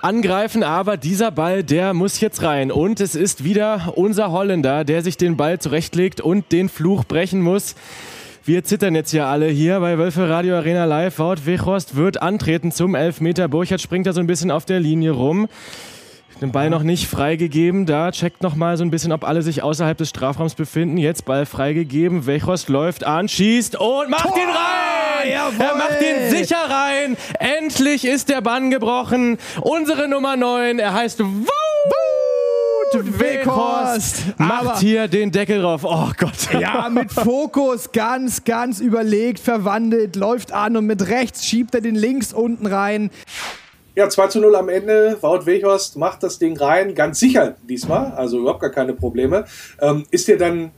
[0.00, 2.72] angreifen, aber dieser Ball, der muss jetzt rein.
[2.72, 7.40] Und es ist wieder unser Holländer, der sich den Ball zurechtlegt und den Fluch brechen
[7.40, 7.76] muss.
[8.44, 11.20] Wir zittern jetzt ja alle hier bei Wölfe Radio Arena Live.
[11.20, 13.46] Wout Weghorst wird antreten zum Elfmeter.
[13.46, 15.46] Burchard springt da so ein bisschen auf der Linie rum
[16.42, 17.86] den Ball noch nicht freigegeben.
[17.86, 20.98] Da checkt noch mal so ein bisschen, ob alle sich außerhalb des Strafraums befinden.
[20.98, 22.26] Jetzt Ball freigegeben.
[22.26, 24.36] Wechhorst läuft an, schießt und macht Tor!
[24.36, 25.30] ihn rein!
[25.32, 25.66] Jawohl!
[25.66, 27.16] Er macht ihn sicher rein.
[27.38, 29.38] Endlich ist der Bann gebrochen.
[29.60, 31.48] Unsere Nummer 9, er heißt Wut!
[32.94, 35.82] Weghorst macht hier den Deckel drauf.
[35.84, 36.52] Oh Gott.
[36.60, 41.94] Ja, mit Fokus ganz, ganz überlegt, verwandelt, läuft an und mit rechts schiebt er den
[41.94, 43.10] links unten rein.
[43.94, 45.18] Ja, 2 zu 0 am Ende.
[45.20, 49.44] Wout Weghorst macht das Ding rein, ganz sicher diesmal, also überhaupt gar keine Probleme.
[49.80, 50.70] Ähm, ist dir dann,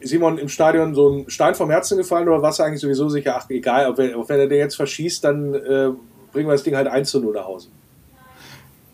[0.00, 3.36] Simon, im Stadion so ein Stein vom Herzen gefallen oder warst du eigentlich sowieso sicher,
[3.36, 5.90] ach egal, auch wenn, auch wenn er den jetzt verschießt, dann äh,
[6.32, 7.68] bringen wir das Ding halt 1 zu 0 nach Hause?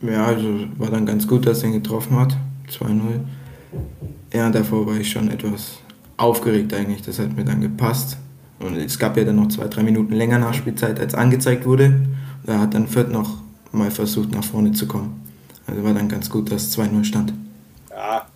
[0.00, 0.48] Ja, also
[0.78, 2.36] war dann ganz gut, dass er ihn getroffen hat.
[2.68, 3.00] 2-0.
[4.32, 5.78] Ja, davor war ich schon etwas
[6.16, 7.02] aufgeregt eigentlich.
[7.02, 8.16] Das hat mir dann gepasst.
[8.58, 12.00] Und es gab ja dann noch zwei, drei Minuten länger Nachspielzeit, als angezeigt wurde.
[12.44, 13.41] Da hat dann Fürth noch
[13.72, 15.20] mal versucht, nach vorne zu kommen.
[15.66, 17.32] Also war dann ganz gut, dass 2-0 stand.
[17.90, 18.26] Ja,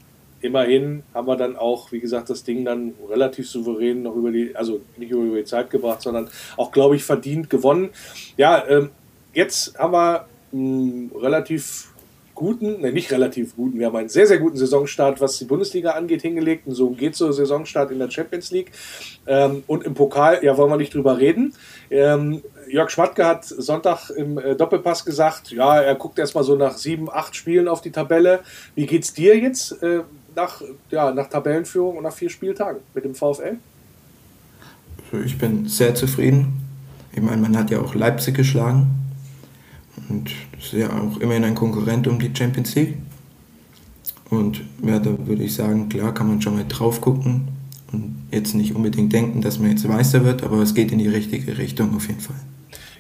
[0.41, 4.55] immerhin haben wir dann auch, wie gesagt, das Ding dann relativ souverän noch über die,
[4.55, 7.91] also nicht über die Zeit gebracht, sondern auch, glaube ich, verdient gewonnen.
[8.37, 8.91] Ja, ähm,
[9.33, 11.89] jetzt haben wir einen relativ
[12.37, 15.93] guten, ne, nicht relativ guten, wir haben einen sehr, sehr guten Saisonstart, was die Bundesliga
[15.93, 16.67] angeht, hingelegt.
[16.67, 18.71] Und so geht so Saisonstart in der Champions League.
[19.27, 21.55] Ähm, und im Pokal, ja, wollen wir nicht drüber reden.
[21.91, 26.77] Ähm, Jörg Schmatke hat Sonntag im äh, Doppelpass gesagt, ja, er guckt erstmal so nach
[26.77, 28.41] sieben, acht Spielen auf die Tabelle.
[28.75, 30.01] Wie geht's dir jetzt äh,
[30.35, 33.59] nach, ja, nach Tabellenführung und nach vier Spieltagen mit dem VfL?
[35.13, 36.61] Also ich bin sehr zufrieden.
[37.13, 38.87] Ich meine, man hat ja auch Leipzig geschlagen.
[40.09, 42.97] Und das ist ja auch immerhin ein Konkurrent um die Champions League.
[44.29, 47.56] Und ja, da würde ich sagen, klar kann man schon mal drauf gucken
[47.93, 51.09] und jetzt nicht unbedingt denken, dass man jetzt Meister wird, aber es geht in die
[51.09, 52.37] richtige Richtung auf jeden Fall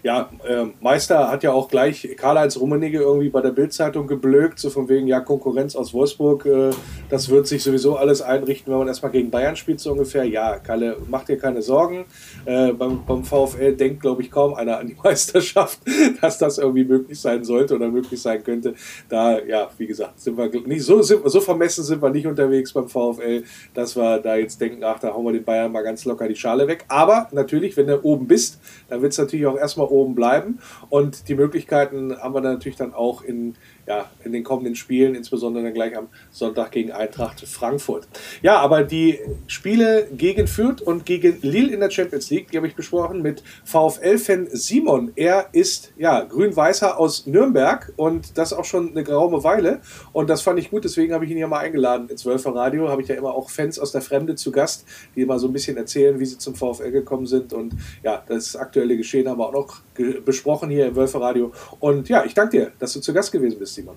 [0.07, 4.71] ja, äh, Meister hat ja auch gleich Karl-Heinz Rummenigge irgendwie bei der Bildzeitung geblökt, so
[4.71, 6.71] von wegen, ja, Konkurrenz aus Wolfsburg, äh,
[7.09, 10.23] das wird sich sowieso alles einrichten, wenn man erstmal gegen Bayern spielt, so ungefähr.
[10.23, 12.05] Ja, Kalle, mach dir keine Sorgen.
[12.45, 15.81] Äh, beim, beim VfL denkt, glaube ich, kaum einer an die Meisterschaft,
[16.21, 18.75] dass das irgendwie möglich sein sollte oder möglich sein könnte.
[19.09, 22.73] Da, ja, wie gesagt, sind wir nicht so, sind, so vermessen sind wir nicht unterwegs
[22.73, 23.42] beim VfL,
[23.75, 26.37] dass wir da jetzt denken, ach, da hauen wir den Bayern mal ganz locker die
[26.37, 26.85] Schale weg.
[26.87, 30.61] Aber natürlich, wenn du oben bist, dann wird es natürlich auch erstmal oben bleiben.
[30.89, 33.55] Und die Möglichkeiten haben wir dann natürlich dann auch in
[33.87, 38.09] ja, in den kommenden Spielen, insbesondere dann gleich am Sonntag gegen Eintracht Frankfurt.
[38.42, 42.66] Ja, aber die Spiele gegen Fürth und gegen Lille in der Champions League, die habe
[42.66, 45.12] ich besprochen mit VfL-Fan Simon.
[45.14, 49.81] Er ist ja grün-weißer aus Nürnberg und das auch schon eine geraume Weile.
[50.12, 52.88] Und das fand ich gut, deswegen habe ich ihn hier mal eingeladen ins Wölfer Radio.
[52.88, 55.53] Habe ich ja immer auch Fans aus der Fremde zu Gast, die immer so ein
[55.53, 57.53] bisschen erzählen, wie sie zum VfL gekommen sind.
[57.53, 59.81] Und ja, das aktuelle Geschehen haben wir auch noch
[60.25, 61.53] besprochen hier im Wölfer Radio.
[61.79, 63.76] Und ja, ich danke dir, dass du zu Gast gewesen bist.
[63.77, 63.97] Simon.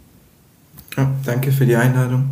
[0.97, 2.29] Ja, danke für die Einladung.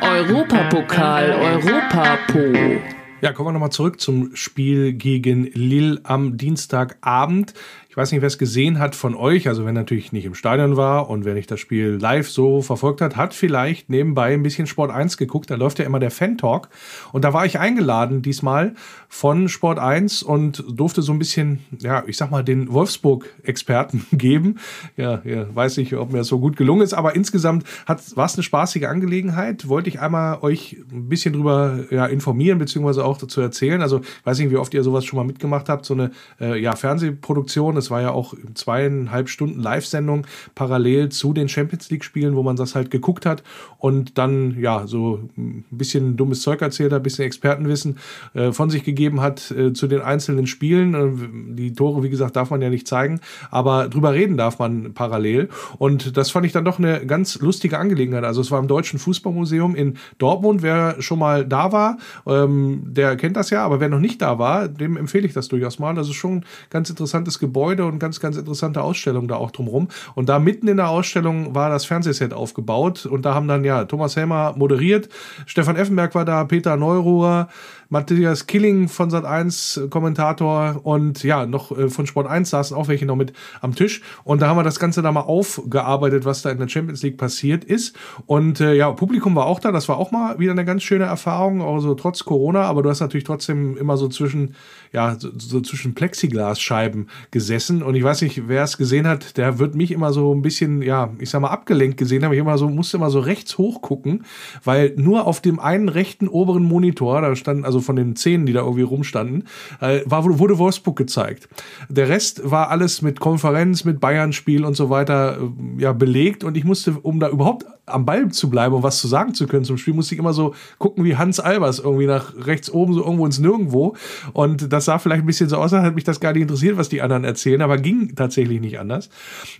[0.00, 2.80] Europapokal Europapo.
[3.20, 7.54] Ja, kommen wir nochmal zurück zum Spiel gegen Lille am Dienstagabend.
[7.98, 11.10] Weiß nicht, wer es gesehen hat von euch, also wer natürlich nicht im Stadion war
[11.10, 14.92] und wer nicht das Spiel live so verfolgt hat, hat vielleicht nebenbei ein bisschen Sport
[14.92, 15.50] 1 geguckt.
[15.50, 16.68] Da läuft ja immer der Fan-Talk.
[17.10, 18.76] Und da war ich eingeladen diesmal
[19.08, 24.60] von Sport 1 und durfte so ein bisschen, ja, ich sag mal, den Wolfsburg-Experten geben.
[24.96, 28.34] Ja, ja, weiß nicht, ob mir das so gut gelungen ist, aber insgesamt war es
[28.36, 29.68] eine spaßige Angelegenheit.
[29.68, 33.82] Wollte ich einmal euch ein bisschen drüber ja, informieren, beziehungsweise auch dazu erzählen.
[33.82, 36.76] Also, weiß nicht, wie oft ihr sowas schon mal mitgemacht habt, so eine äh, ja,
[36.76, 37.74] Fernsehproduktion.
[37.74, 42.74] Das war ja auch zweieinhalb Stunden Live-Sendung parallel zu den Champions League-Spielen, wo man das
[42.74, 43.42] halt geguckt hat
[43.78, 47.98] und dann ja so ein bisschen dummes Zeug erzählt hat, ein bisschen Expertenwissen
[48.34, 50.94] äh, von sich gegeben hat äh, zu den einzelnen Spielen.
[50.94, 53.20] Äh, die Tore, wie gesagt, darf man ja nicht zeigen,
[53.50, 55.48] aber drüber reden darf man parallel.
[55.78, 58.24] Und das fand ich dann doch eine ganz lustige Angelegenheit.
[58.24, 60.62] Also es war im Deutschen Fußballmuseum in Dortmund.
[60.62, 64.38] Wer schon mal da war, ähm, der kennt das ja, aber wer noch nicht da
[64.38, 65.94] war, dem empfehle ich das durchaus mal.
[65.94, 69.88] Das ist schon ein ganz interessantes Gebäude und ganz, ganz interessante Ausstellung da auch drumherum.
[70.14, 73.84] Und da mitten in der Ausstellung war das Fernsehset aufgebaut und da haben dann ja
[73.84, 75.08] Thomas Helmer moderiert,
[75.46, 77.48] Stefan Effenberg war da, Peter Neururer,
[77.90, 83.06] Matthias Killing von Sat1 Kommentator und ja, noch äh, von Sport 1 saßen auch welche
[83.06, 84.02] noch mit am Tisch.
[84.24, 87.16] Und da haben wir das Ganze da mal aufgearbeitet, was da in der Champions League
[87.16, 87.96] passiert ist.
[88.26, 91.04] Und äh, ja, Publikum war auch da, das war auch mal wieder eine ganz schöne
[91.04, 94.54] Erfahrung, also trotz Corona, aber du hast natürlich trotzdem immer so zwischen
[94.92, 97.82] ja, so, so zwischen Plexiglasscheiben gesessen.
[97.82, 100.82] Und ich weiß nicht, wer es gesehen hat, der wird mich immer so ein bisschen,
[100.82, 103.82] ja, ich sag mal abgelenkt gesehen haben, ich immer so musste immer so rechts hoch
[103.82, 104.24] gucken,
[104.64, 108.52] weil nur auf dem einen rechten oberen Monitor, da standen also von den Zähnen, die
[108.52, 109.44] da irgendwie rumstanden,
[109.80, 111.48] äh, war, wurde Wolfsburg gezeigt.
[111.88, 116.56] Der Rest war alles mit Konferenz, mit Bayern-Spiel und so weiter äh, ja belegt und
[116.56, 119.64] ich musste, um da überhaupt am Ball zu bleiben und was zu sagen zu können
[119.64, 123.04] zum Spiel, musste ich immer so gucken wie Hans Albers irgendwie nach rechts oben, so
[123.04, 123.96] irgendwo ins Nirgendwo.
[124.32, 126.76] Und das sah vielleicht ein bisschen so aus, als hat mich das gar nicht interessiert,
[126.76, 129.10] was die anderen erzählen, aber ging tatsächlich nicht anders.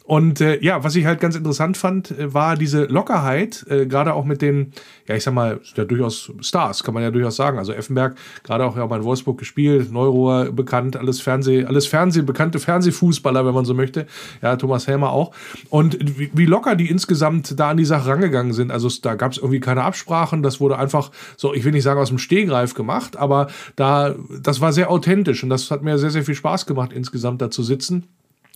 [0.05, 4.15] Und äh, ja, was ich halt ganz interessant fand, äh, war diese Lockerheit, äh, gerade
[4.15, 4.73] auch mit den,
[5.07, 7.59] ja, ich sag mal, ja durchaus Stars, kann man ja durchaus sagen.
[7.59, 12.23] Also Effenberg, gerade auch ja mal in Wolfsburg gespielt, Neurohr bekannt, alles Fernseh, alles Fernseh,
[12.23, 14.07] bekannte Fernsehfußballer, wenn man so möchte.
[14.43, 15.33] Ja, Thomas Helmer auch.
[15.71, 18.71] Und wie, wie locker die insgesamt da an die Sache rangegangen sind.
[18.71, 22.01] Also da gab es irgendwie keine Absprachen, das wurde einfach so, ich will nicht sagen
[22.01, 26.11] aus dem Stehgreif gemacht, aber da, das war sehr authentisch und das hat mir sehr,
[26.11, 28.09] sehr viel Spaß gemacht, insgesamt da zu sitzen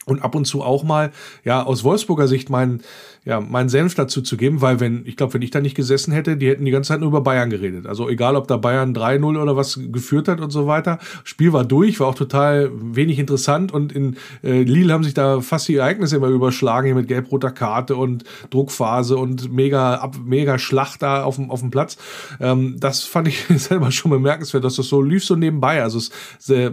[0.05, 1.13] und ab und zu auch mal,
[1.45, 2.83] ja, aus Wolfsburger Sicht meinen,
[3.25, 6.13] ja, meinen Senf dazu zu geben, weil wenn, ich glaube, wenn ich da nicht gesessen
[6.13, 7.87] hätte, die hätten die ganze Zeit nur über Bayern geredet.
[7.87, 10.99] Also egal, ob da Bayern 3-0 oder was geführt hat und so weiter.
[11.23, 15.41] Spiel war durch, war auch total wenig interessant und in äh, Lille haben sich da
[15.41, 20.59] fast die Ereignisse immer überschlagen, hier mit gelb-roter Karte und Druckphase und mega, ab, mega
[20.59, 21.99] Schlacht da auf dem, auf dem Platz.
[22.41, 25.81] Ähm, das fand ich selber schon bemerkenswert, dass das so lief so nebenbei.
[25.81, 26.73] Also es, äh,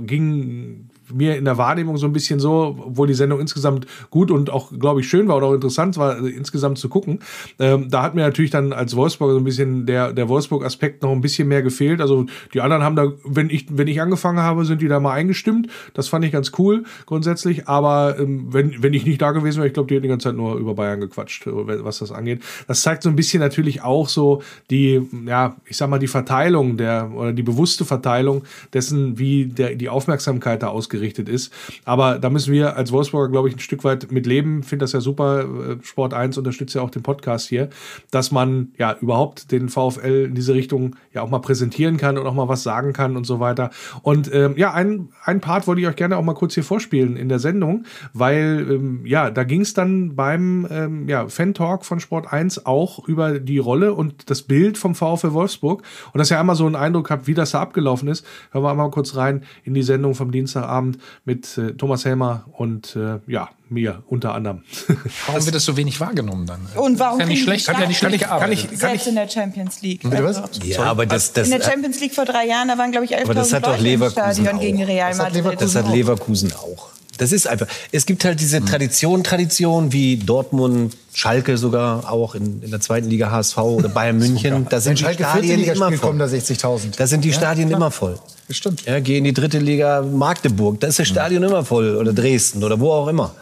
[0.00, 4.50] ging mir in der Wahrnehmung so ein bisschen so, obwohl die Sendung insgesamt gut und
[4.50, 7.20] auch, glaube ich, schön war und auch interessant war, äh, insgesamt zu gucken.
[7.58, 11.12] Ähm, da hat mir natürlich dann als Wolfsburger so ein bisschen der, der Wolfsburg-Aspekt noch
[11.12, 12.00] ein bisschen mehr gefehlt.
[12.00, 15.12] Also die anderen haben da, wenn ich, wenn ich angefangen habe, sind die da mal
[15.12, 15.68] eingestimmt.
[15.94, 17.68] Das fand ich ganz cool grundsätzlich.
[17.68, 20.28] Aber ähm, wenn, wenn ich nicht da gewesen wäre, ich glaube, die hätten die ganze
[20.28, 22.42] Zeit nur über Bayern gequatscht, äh, was das angeht.
[22.66, 26.76] Das zeigt so ein bisschen natürlich auch so die, ja, ich sag mal, die Verteilung
[26.76, 31.52] der oder die bewusste Verteilung dessen, wie der, die Aufmerksamkeit da ausgerichtet ist.
[31.84, 34.62] Aber da müssen wir als Wolfsburger, glaube ich, ein Stück weit mit leben.
[34.62, 35.41] Finde das ja super.
[35.82, 37.68] Sport 1 unterstützt ja auch den Podcast hier,
[38.10, 42.26] dass man ja überhaupt den VfL in diese Richtung ja auch mal präsentieren kann und
[42.26, 43.70] auch mal was sagen kann und so weiter.
[44.02, 47.16] Und ähm, ja, ein, ein Part wollte ich euch gerne auch mal kurz hier vorspielen
[47.16, 52.00] in der Sendung, weil ähm, ja, da ging es dann beim ähm, ja, Fan-Talk von
[52.00, 55.82] Sport 1 auch über die Rolle und das Bild vom VfL Wolfsburg.
[56.12, 58.70] Und dass ihr einmal so einen Eindruck habt, wie das da abgelaufen ist, hören wir
[58.70, 63.48] einmal kurz rein in die Sendung vom Dienstagabend mit äh, Thomas Helmer und äh, ja,
[63.72, 64.62] mir unter anderem.
[65.26, 66.66] Warum wird das so wenig wahrgenommen dann?
[66.76, 68.70] Und warum nicht kriegen schlecht, hat ja nicht schlecht gearbeitet.
[68.70, 70.02] nicht selbst in der Champions League?
[70.02, 70.36] Bitte was?
[70.36, 73.06] Also, Ja, aber das, das, in der Champions League vor drei Jahren, da waren glaube
[73.06, 74.60] ich 11.000 Aber das hat doch Leute im Leverkusen Stadion auch.
[74.60, 75.44] gegen Real Das hat Madrid.
[75.44, 75.94] Leverkusen das hat auch.
[75.94, 76.88] Leverkusen auch.
[77.22, 77.68] Das ist einfach.
[77.92, 83.08] Es gibt halt diese Tradition, Tradition wie Dortmund, Schalke sogar auch in, in der zweiten
[83.08, 84.66] Liga HSV oder Bayern München.
[84.68, 86.20] Da Wenn sind die Schalke Stadien 14 Liga immer da voll.
[86.20, 86.96] 60.000.
[86.96, 88.18] Da sind die Stadien immer voll.
[88.48, 88.84] Das stimmt.
[88.86, 92.64] Ja, geh in die dritte Liga Magdeburg, da ist das Stadion immer voll oder Dresden
[92.64, 93.36] oder wo auch immer.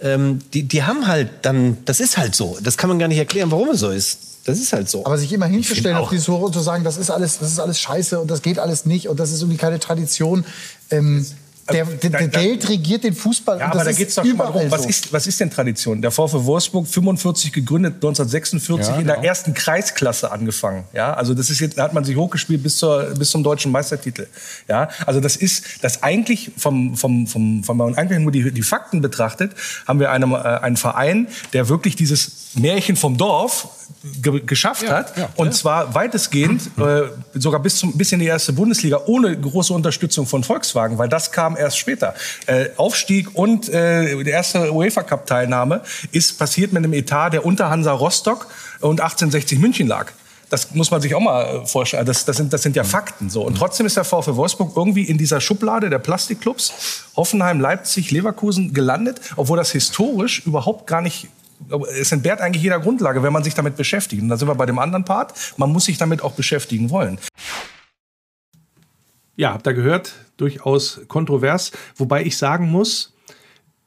[0.00, 2.58] Ähm, die, die haben halt dann, das ist halt so.
[2.60, 4.18] Das kann man gar nicht erklären, warum es so ist.
[4.44, 5.06] Das ist halt so.
[5.06, 7.60] Aber sich immer hinzustellen auf diese Tore und zu sagen, das ist alles, das ist
[7.60, 10.44] alles scheiße und das geht alles nicht und das ist irgendwie keine Tradition.
[10.90, 11.24] Ähm,
[11.70, 13.58] Der, der, der Geld regiert den Fußball.
[13.58, 14.88] Ja, und aber da geht es doch schon mal was so.
[14.88, 16.02] ist, was ist denn Tradition?
[16.02, 19.28] Der VfL Wolfsburg, 45 gegründet, 1946 Ja, in der genau.
[19.28, 20.84] ersten Kreisklasse angefangen.
[20.92, 23.70] Ja, also das ist jetzt, da hat man sich hochgespielt bis, zur, bis zum deutschen
[23.70, 24.26] Meistertitel.
[24.68, 28.50] Ja, also das ist, das eigentlich vom, vom, vom, vom, wenn man eigentlich nur die,
[28.50, 29.52] die Fakten betrachtet,
[29.86, 33.68] haben wir eine, äh, einen Verein, der wirklich dieses Märchen vom Dorf
[34.20, 35.12] ge geschafft hat.
[35.36, 37.02] und zwar weitestgehend, äh,
[37.34, 41.32] sogar bis, zum, bis in die erste Bundesliga, ohne große Unterstützung von Volkswagen, weil das
[41.32, 42.14] kam erst später.
[42.46, 47.92] Äh, Aufstieg und äh, die erste UEFA-Cup-Teilnahme ist passiert mit einem Etat, der unter Hansa
[47.92, 48.48] Rostock
[48.80, 50.12] und 1860 München lag.
[50.52, 52.04] Das muss man sich auch mal äh, vorstellen.
[52.04, 53.30] Das, das, sind, das sind ja Fakten.
[53.30, 53.42] So.
[53.42, 58.74] Und trotzdem ist der VfL Wolfsburg irgendwie in dieser Schublade der Plastikclubs Hoffenheim, Leipzig, Leverkusen
[58.74, 61.28] gelandet, obwohl das historisch überhaupt gar nicht
[61.98, 64.20] es entbehrt eigentlich jeder Grundlage, wenn man sich damit beschäftigt.
[64.20, 65.32] Und da sind wir bei dem anderen Part.
[65.56, 67.18] Man muss sich damit auch beschäftigen wollen.
[69.36, 70.12] Ja, habt ihr gehört,
[70.42, 71.72] durchaus kontrovers.
[71.96, 73.11] Wobei ich sagen muss,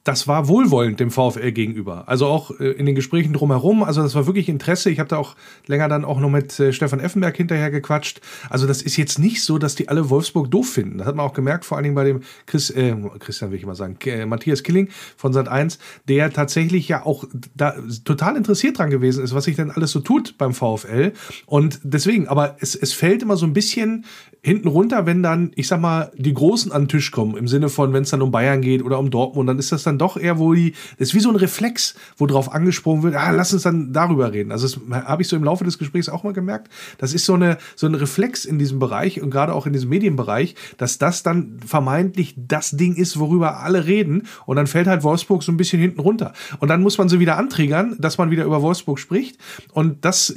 [0.05, 2.03] das war wohlwollend dem VfL gegenüber.
[2.05, 3.83] Also auch äh, in den Gesprächen drumherum.
[3.83, 4.91] Also das war wirklich Interesse.
[4.91, 8.21] Ich habe da auch länger dann auch noch mit äh, Stefan Effenberg hinterher gequatscht.
[8.47, 10.99] Also das ist jetzt nicht so, dass die alle Wolfsburg doof finden.
[10.99, 13.65] Das hat man auch gemerkt, vor allen Dingen bei dem Chris, äh, Christian will ich
[13.65, 18.77] mal sagen, äh, Matthias Killing von Sat 1, der tatsächlich ja auch da total interessiert
[18.77, 21.13] dran gewesen ist, was sich denn alles so tut beim VfL.
[21.47, 24.05] Und deswegen, aber es, es fällt immer so ein bisschen
[24.45, 27.67] hinten runter, wenn dann, ich sag mal, die Großen an den Tisch kommen, im Sinne
[27.67, 30.17] von, wenn es dann um Bayern geht oder um Dortmund, dann ist das dann doch
[30.17, 33.53] eher, wo die, das ist wie so ein Reflex, wo drauf angesprochen wird, ah, lass
[33.53, 34.51] uns dann darüber reden.
[34.51, 36.71] Also das habe ich so im Laufe des Gesprächs auch mal gemerkt.
[36.97, 39.89] Das ist so eine, so ein Reflex in diesem Bereich und gerade auch in diesem
[39.89, 45.03] Medienbereich, dass das dann vermeintlich das Ding ist, worüber alle reden und dann fällt halt
[45.03, 46.33] Wolfsburg so ein bisschen hinten runter.
[46.59, 49.37] Und dann muss man sie wieder antriggern, dass man wieder über Wolfsburg spricht
[49.73, 50.35] und das,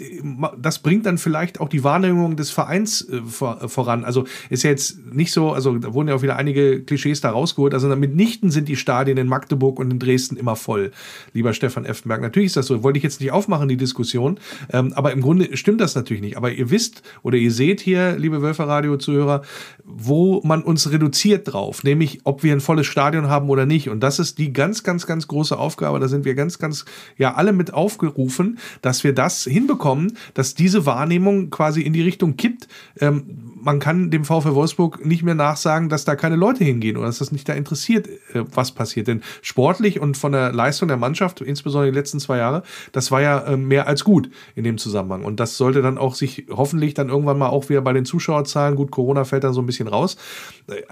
[0.59, 4.05] das bringt dann vielleicht auch die Wahrnehmung des Vereins äh, vor, voran.
[4.05, 7.31] Also ist ja jetzt nicht so, also da wurden ja auch wieder einige Klischees da
[7.31, 7.75] rausgeholt.
[7.75, 10.93] Also mitnichten sind die Stadien in Magdeburg und in Dresden immer voll,
[11.33, 12.21] lieber Stefan Effenberg.
[12.21, 12.83] Natürlich ist das so.
[12.83, 14.39] Wollte ich jetzt nicht aufmachen, die Diskussion.
[14.73, 16.37] Ähm, aber im Grunde stimmt das natürlich nicht.
[16.37, 19.43] Aber ihr wisst oder ihr seht hier, liebe Wölfer-Radio-Zuhörer,
[19.85, 23.89] wo man uns reduziert drauf, nämlich ob wir ein volles Stadion haben oder nicht.
[23.89, 25.99] Und das ist die ganz, ganz, ganz große Aufgabe.
[26.01, 26.85] Da sind wir ganz, ganz,
[27.17, 32.37] ja, alle mit aufgerufen, dass wir das hinbekommen, dass diese Wahrnehmung quasi in die Richtung
[32.37, 32.69] kippt.
[33.01, 37.07] Ähm, man kann dem VfL Wolfsburg nicht mehr nachsagen, dass da keine Leute hingehen oder
[37.07, 39.09] dass das nicht da interessiert, äh, was passiert.
[39.09, 43.21] Denn sportlich und von der Leistung der Mannschaft, insbesondere die letzten zwei Jahre, das war
[43.21, 45.25] ja äh, mehr als gut in dem Zusammenhang.
[45.25, 48.77] Und das sollte dann auch sich hoffentlich dann irgendwann mal auch wieder bei den Zuschauerzahlen,
[48.77, 50.17] gut, Corona fällt dann so ein bisschen raus,
[50.69, 50.83] äh,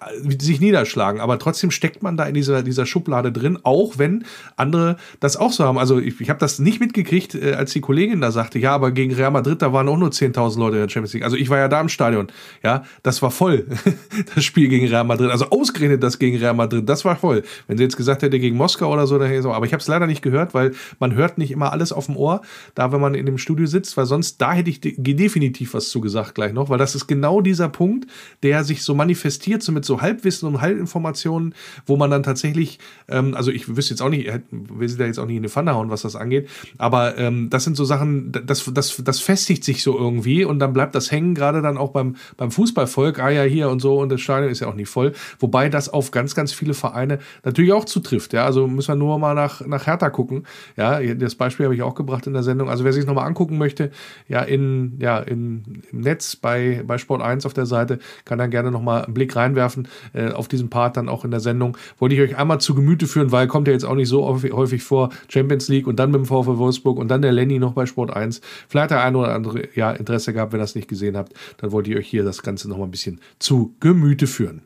[0.40, 1.20] sich niederschlagen.
[1.20, 4.24] Aber trotzdem steckt man da in dieser, dieser Schublade drin, auch wenn
[4.56, 5.78] andere das auch so haben.
[5.78, 8.90] Also ich, ich habe das nicht mitgekriegt, äh, als die Kollegin da sagte, ja, aber
[8.90, 11.24] gegen Real Madrid, da waren auch nur 10.000 Leute in der Champions League.
[11.24, 12.28] Also ich war ja da im Stadion.
[12.62, 13.66] Ja, das war voll,
[14.34, 15.30] das Spiel gegen Real Madrid.
[15.30, 17.42] Also ausgerechnet das gegen Real Madrid, das war voll.
[17.66, 19.52] Wenn sie jetzt gesagt hätte gegen Moskau oder so, dann hätte ich so.
[19.52, 22.16] Aber ich habe es leider nicht gehört, weil man hört nicht immer alles auf dem
[22.16, 22.42] Ohr,
[22.74, 25.88] da wenn man in dem Studio sitzt, weil sonst da hätte ich de definitiv was
[25.88, 28.06] zugesagt gleich noch, weil das ist genau dieser Punkt,
[28.42, 31.54] der sich so manifestiert, so mit so Halbwissen und Halbinformationen,
[31.86, 35.04] wo man dann tatsächlich, ähm, also ich wüsste jetzt auch nicht, ich will sie da
[35.04, 37.84] jetzt auch nicht in die Pfanne hauen, was das angeht, aber ähm, das sind so
[37.84, 41.78] Sachen, das, das, das festigt sich so irgendwie und dann bleibt das hängen, gerade dann
[41.78, 44.74] auch beim, beim Fußballvolk, ah ja, hier und so und das Stadion ist ja auch
[44.74, 48.88] nicht voll, wobei das auf ganz, ganz viele Vereine natürlich auch zutrifft, ja, also müssen
[48.88, 52.32] wir nur mal nach, nach Hertha gucken, ja, das Beispiel habe ich auch gebracht in
[52.32, 53.90] der Sendung, also wer sich nochmal angucken möchte,
[54.28, 58.50] ja, in, ja, in, im Netz bei, bei Sport 1 auf der Seite, kann dann
[58.50, 62.14] gerne nochmal einen Blick reinwerfen äh, auf diesen Part dann auch in der Sendung, wollte
[62.14, 64.82] ich euch einmal zu Gemüte führen, weil kommt ja jetzt auch nicht so häufig, häufig
[64.82, 67.86] vor, Champions League und dann mit dem VfL Wolfsburg und dann der Lenny noch bei
[67.86, 70.88] Sport 1, vielleicht hat der eine oder andere ja Interesse gehabt, wenn ihr das nicht
[70.88, 74.62] gesehen habt, dann wollte ich euch hier das Ganze nochmal ein bisschen zu Gemüte führen.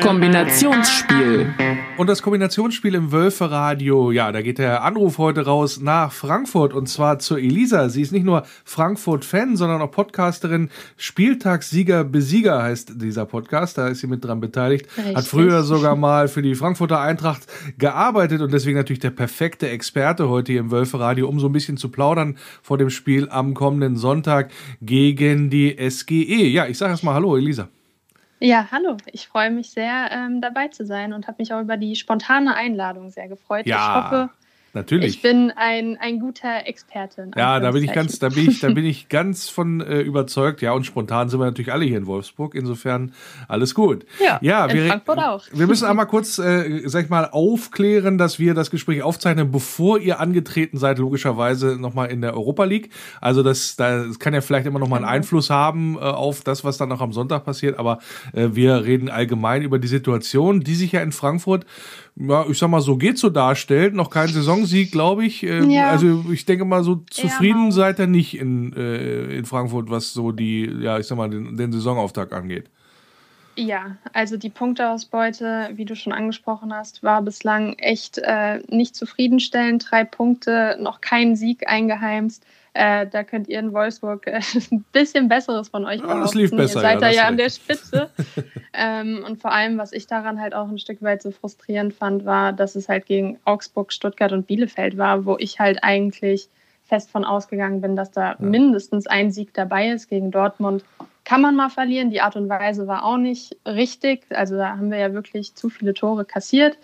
[0.00, 1.54] Kombinationsspiel.
[1.96, 6.88] Und das Kombinationsspiel im Wölferadio, ja, da geht der Anruf heute raus nach Frankfurt und
[6.88, 7.88] zwar zur Elisa.
[7.88, 10.70] Sie ist nicht nur Frankfurt-Fan, sondern auch Podcasterin.
[10.96, 13.78] Spieltagssieger, Besieger heißt dieser Podcast.
[13.78, 14.86] Da ist sie mit dran beteiligt.
[14.96, 15.16] Richtig.
[15.16, 17.42] Hat früher sogar mal für die Frankfurter Eintracht
[17.78, 21.76] gearbeitet und deswegen natürlich der perfekte Experte heute hier im Wölferadio, um so ein bisschen
[21.76, 26.46] zu plaudern vor dem Spiel am kommenden Sonntag gegen die SGE.
[26.46, 27.68] Ja, ich sage erstmal Hallo, Elisa.
[28.40, 28.96] Ja, hallo.
[29.12, 32.54] Ich freue mich sehr, ähm, dabei zu sein und habe mich auch über die spontane
[32.54, 33.66] Einladung sehr gefreut.
[33.66, 33.76] Ja.
[33.76, 34.30] Ich hoffe,
[34.74, 35.16] Natürlich.
[35.16, 37.22] Ich bin ein, ein guter Experte.
[37.22, 40.00] in Ja, da bin ich ganz, da bin ich, da bin ich ganz von äh,
[40.00, 40.62] überzeugt.
[40.62, 42.54] Ja, und spontan sind wir natürlich alle hier in Wolfsburg.
[42.54, 43.12] Insofern
[43.48, 44.06] alles gut.
[44.22, 45.44] Ja, ja in wir, Frankfurt auch.
[45.52, 49.98] Wir müssen einmal kurz, äh, sag ich mal, aufklären, dass wir das Gespräch aufzeichnen, bevor
[49.98, 52.90] ihr angetreten seid, logischerweise nochmal in der Europa League.
[53.20, 55.16] Also das, das kann ja vielleicht immer noch mal einen Genau.
[55.16, 57.78] Einfluss haben äh, auf das, was dann noch am Sonntag passiert.
[57.78, 57.98] Aber
[58.32, 61.64] äh, wir reden allgemein über die Situation, die sich ja in Frankfurt,
[62.20, 63.94] ja, ich sag mal, so geht so darstellt.
[63.94, 65.44] Noch kein Saisonsieg, glaube ich.
[65.44, 65.90] Äh, Ja.
[65.90, 67.70] Also ich denke mal, so zufrieden mau.
[67.70, 71.56] seid ihr nicht in, äh, in Frankfurt, was so die, ja, ich sag mal, den,
[71.56, 72.70] den Saisonauftakt angeht.
[73.56, 79.90] Ja, also die Punkteausbeute, wie du schon angesprochen hast, war bislang echt äh, nicht zufriedenstellend.
[79.90, 82.44] Drei Punkte, noch kein Sieg eingeheimst.
[82.78, 86.50] Äh, da könnt ihr in Wolfsburg äh, ein bisschen Besseres von euch Ja, das lief
[86.50, 86.56] behaupten.
[86.58, 87.50] besser, Ihr seid ja, da ja an der.
[87.50, 88.08] Spitze.
[88.72, 92.24] ähm, und vor allem, was ich daran halt auch ein Stück weit so frustrierend fand,
[92.24, 96.48] war, dass es halt gegen Augsburg, Stuttgart und Bielefeld war, wo ich halt eigentlich
[96.84, 100.08] fest von ausgegangen bin, dass da mindestens ein Sieg dabei ist.
[100.08, 100.84] Gegen Dortmund
[101.24, 102.10] kann man mal verlieren.
[102.10, 104.24] Die Art und Weise war auch nicht richtig.
[104.30, 106.78] Also da haben wir ja wirklich zu viele Tore kassiert.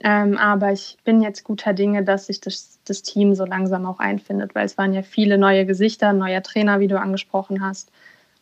[0.00, 3.98] Ähm, aber ich bin jetzt guter Dinge, dass sich das, das Team so langsam auch
[3.98, 7.92] einfindet, weil es waren ja viele neue Gesichter, neuer Trainer, wie du angesprochen hast.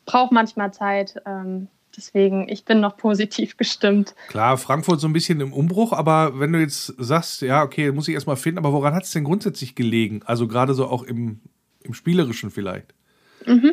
[0.07, 1.21] Braucht manchmal Zeit.
[1.27, 4.15] Ähm, deswegen, ich bin noch positiv gestimmt.
[4.29, 8.09] Klar, Frankfurt so ein bisschen im Umbruch, aber wenn du jetzt sagst, ja, okay, muss
[8.09, 10.23] ich erstmal finden, aber woran hat es denn grundsätzlich gelegen?
[10.25, 11.41] Also gerade so auch im,
[11.83, 12.95] im Spielerischen vielleicht.
[13.47, 13.73] Mhm.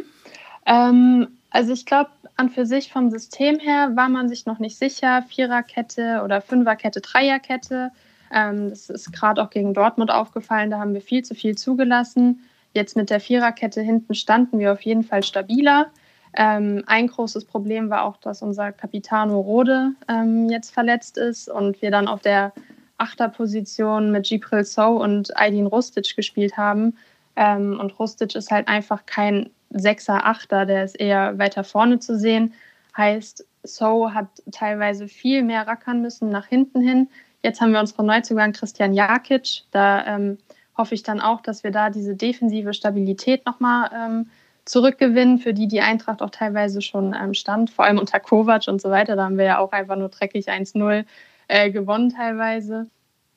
[0.66, 1.28] Ähm,
[1.58, 5.24] also ich glaube, an für sich vom System her war man sich noch nicht sicher.
[5.24, 7.90] Viererkette oder Fünferkette, Dreierkette.
[8.32, 10.70] Ähm, das ist gerade auch gegen Dortmund aufgefallen.
[10.70, 12.44] Da haben wir viel zu viel zugelassen.
[12.76, 15.88] Jetzt mit der Viererkette hinten standen wir auf jeden Fall stabiler.
[16.36, 21.82] Ähm, ein großes Problem war auch, dass unser Capitano Rode ähm, jetzt verletzt ist und
[21.82, 22.54] wir dann auf der
[23.00, 26.96] Achterposition mit Gibril So und Aydin Rustic gespielt haben.
[27.36, 32.18] Ähm, und Rustic ist halt einfach kein Sechser, Achter, der ist eher weiter vorne zu
[32.18, 32.54] sehen.
[32.96, 37.10] Heißt, So hat teilweise viel mehr rackern müssen nach hinten hin.
[37.44, 39.64] Jetzt haben wir unseren Neuzugang Christian Jakic.
[39.72, 40.38] Da ähm,
[40.78, 44.30] hoffe ich dann auch, dass wir da diese defensive Stabilität nochmal ähm,
[44.66, 48.82] zurückgewinnen, für die die Eintracht auch teilweise schon ähm, stand, vor allem unter Kovac und
[48.82, 49.16] so weiter.
[49.16, 51.06] Da haben wir ja auch einfach nur dreckig 1-0
[51.48, 52.88] äh, gewonnen teilweise.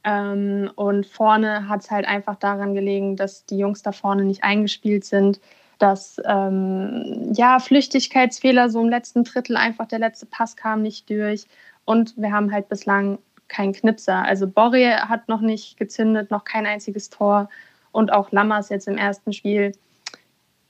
[0.03, 4.43] Ähm, und vorne hat es halt einfach daran gelegen, dass die Jungs da vorne nicht
[4.45, 5.41] eingespielt sind,
[5.81, 11.47] dass ähm, ja Flüchtigkeitsfehler so im letzten Drittel einfach der letzte Pass kam nicht durch
[11.85, 13.18] und wir haben halt bislang
[13.49, 14.22] keinen Knipser.
[14.22, 17.49] Also Borre hat noch nicht gezündet, noch kein einziges Tor
[17.93, 19.72] und auch Lammers jetzt im ersten Spiel,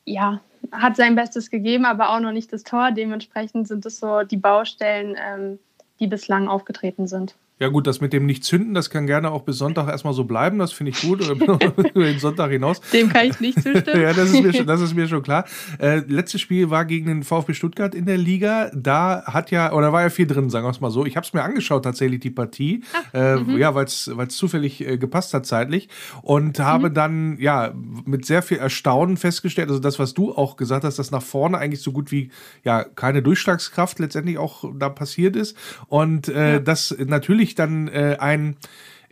[0.05, 0.41] ja,
[0.73, 2.93] hat sein Bestes gegeben, aber auch noch nicht das Tor.
[2.93, 5.59] Dementsprechend sind es so die Baustellen, ähm,
[5.99, 7.35] die bislang aufgetreten sind.
[7.61, 10.59] Ja gut, das mit dem Nicht-Zünden, das kann gerne auch bis Sonntag erstmal so bleiben,
[10.59, 11.59] das finde ich gut, oder
[11.95, 12.81] über den Sonntag hinaus.
[12.93, 14.01] Dem kann ich nicht zustimmen.
[14.03, 15.45] ja, das ist, mir schon, das ist mir schon klar.
[15.79, 18.71] Äh, letztes Spiel war gegen den VfB Stuttgart in der Liga.
[18.75, 21.05] Da hat ja, oder war ja viel drin, sagen wir es mal so.
[21.05, 22.83] Ich habe es mir angeschaut tatsächlich, die Partie.
[23.13, 23.59] äh, mhm.
[23.59, 25.89] Ja, weil es zufällig äh, gepasst hat zeitlich.
[26.23, 26.63] Und Mhm.
[26.65, 27.75] habe dann, ja,
[28.07, 31.59] mit sehr viel Erstaunen festgestellt, also das, was du auch gesagt hast, dass nach vorne
[31.59, 32.31] eigentlich so gut wie,
[32.65, 35.57] ja, keine Durchschlagskraft letztendlich auch da passiert ist.
[35.89, 38.57] Und äh, das natürlich dann äh, ein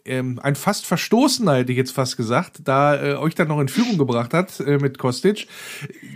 [0.09, 3.69] ähm, ein fast Verstoßener, hätte ich jetzt fast gesagt, da äh, euch dann noch in
[3.69, 5.47] Führung gebracht hat äh, mit Kostic.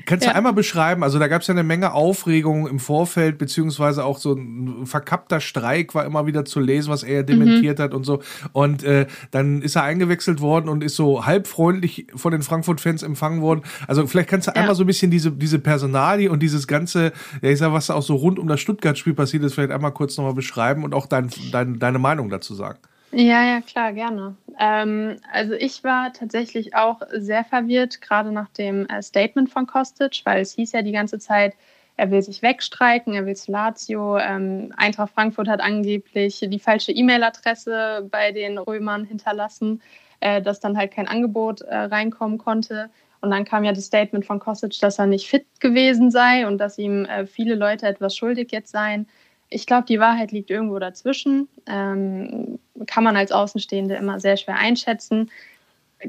[0.06, 0.32] Kannst Ja.
[0.32, 4.18] du einmal beschreiben, also da gab es ja eine Menge Aufregung im Vorfeld, beziehungsweise auch
[4.18, 8.22] so ein verkappter Streik war immer wieder zu lesen, was er dementiert hat und so.
[8.52, 13.02] Und äh, dann ist er eingewechselt worden und ist so halb freundlich von den Frankfurt-Fans
[13.02, 13.62] empfangen worden.
[13.86, 14.56] Also vielleicht kannst du Ja.
[14.60, 17.12] einmal so ein bisschen diese, diese Personalie und dieses ganze,
[17.42, 19.92] ja, ich sag, was da auch so rund um das Stuttgart-Spiel passiert ist, vielleicht einmal
[19.92, 22.78] kurz nochmal beschreiben und auch dein, dein, deine Meinung dazu sagen.
[23.14, 24.36] Ja, ja, klar, gerne.
[24.58, 30.22] Ähm, also ich war tatsächlich auch sehr verwirrt, gerade nach dem äh, Statement von Kostic,
[30.24, 31.54] weil es hieß ja die ganze Zeit,
[31.96, 34.16] er will sich wegstreiken, er will zu Lazio.
[34.16, 39.82] Ähm, Eintracht Frankfurt hat angeblich die falsche E-Mail-Adresse bei den Römern hinterlassen,
[40.20, 42.88] äh, dass dann halt kein Angebot äh, reinkommen konnte.
[43.20, 46.56] Und dann kam ja das Statement von Kostic, dass er nicht fit gewesen sei und
[46.58, 49.06] dass ihm äh, viele Leute etwas schuldig jetzt seien.
[49.50, 51.46] Ich glaube, die Wahrheit liegt irgendwo dazwischen.
[51.66, 55.30] Ähm, kann man als Außenstehende immer sehr schwer einschätzen.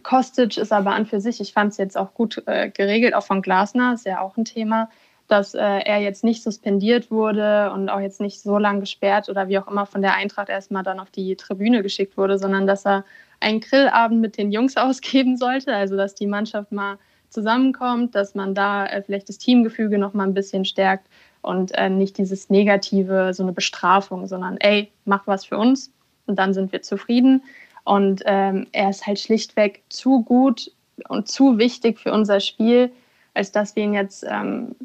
[0.02, 3.26] Kostic ist aber an für sich, ich fand es jetzt auch gut äh, geregelt, auch
[3.26, 4.90] von Glasner, ist ja auch ein Thema,
[5.28, 9.48] dass äh, er jetzt nicht suspendiert wurde und auch jetzt nicht so lange gesperrt oder
[9.48, 12.86] wie auch immer von der Eintracht erstmal dann auf die Tribüne geschickt wurde, sondern dass
[12.86, 13.06] er
[13.40, 16.98] einen Grillabend mit den Jungs ausgeben sollte, also dass die Mannschaft mal
[17.30, 21.08] zusammenkommt, dass man da äh, vielleicht das Teamgefüge noch mal ein bisschen stärkt
[21.42, 25.92] und äh, nicht dieses negative, so eine Bestrafung, sondern ey, mach was für uns
[26.28, 27.44] und dann sind wir zufrieden.
[27.84, 30.72] Und ähm, er ist halt schlichtweg zu gut
[31.10, 32.92] und zu wichtig für unser Spiel,
[33.34, 34.76] als dass wir ihn jetzt ähm,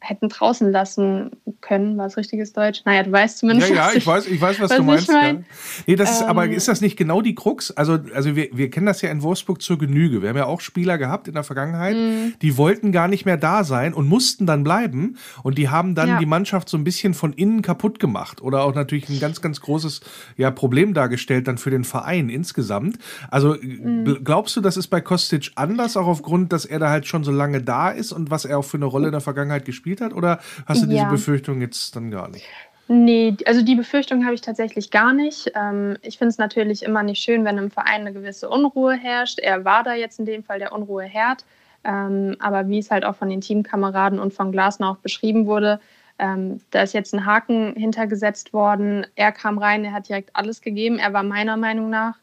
[0.00, 1.30] hätten draußen lassen
[1.60, 1.98] können.
[1.98, 2.82] War es richtiges Deutsch?
[2.84, 3.70] Naja, du weißt zumindest.
[3.70, 5.08] Ja, ja, ich, weiß, ich weiß, was, was du meinst.
[5.08, 5.36] Ich mein.
[5.38, 5.42] ja.
[5.88, 7.72] Nee, das ist, Ähm, aber ist das nicht genau die Krux?
[7.72, 10.22] Also, also wir, wir kennen das ja in Wolfsburg zur Genüge.
[10.22, 12.34] Wir haben ja auch Spieler gehabt in der Vergangenheit, Mhm.
[12.42, 15.16] die wollten gar nicht mehr da sein und mussten dann bleiben.
[15.42, 16.18] Und die haben dann Ja.
[16.20, 18.40] die Mannschaft so ein bisschen von innen kaputt gemacht.
[18.40, 20.00] Oder auch natürlich ein ganz, ganz großes
[20.36, 22.98] ja, Problem dargestellt dann für den Verein insgesamt.
[23.30, 24.04] Also Mhm.
[24.04, 27.24] gl- glaubst du, das ist bei Kostic anders, auch aufgrund, dass er da halt schon
[27.24, 29.86] so lange da ist und was er auch für eine Rolle in der Vergangenheit gespielt
[29.86, 29.87] hat?
[30.14, 31.10] Oder hast du diese Ja.
[31.10, 32.44] Befürchtung jetzt dann gar nicht?
[32.90, 35.52] Nee, also die Befürchtung habe ich tatsächlich gar nicht.
[35.54, 39.38] Ähm, ich finde es natürlich immer nicht schön, wenn im Verein eine gewisse Unruhe herrscht.
[39.38, 41.44] Er war da jetzt in dem Fall der Unruheherd.
[41.84, 45.80] Ähm, aber wie es halt auch von den Teamkameraden und von Glasner auch beschrieben wurde,
[46.18, 49.06] ähm, da ist jetzt ein Haken hintergesetzt worden.
[49.14, 50.98] Er kam rein, er hat direkt alles gegeben.
[50.98, 52.16] Er war meiner Meinung nach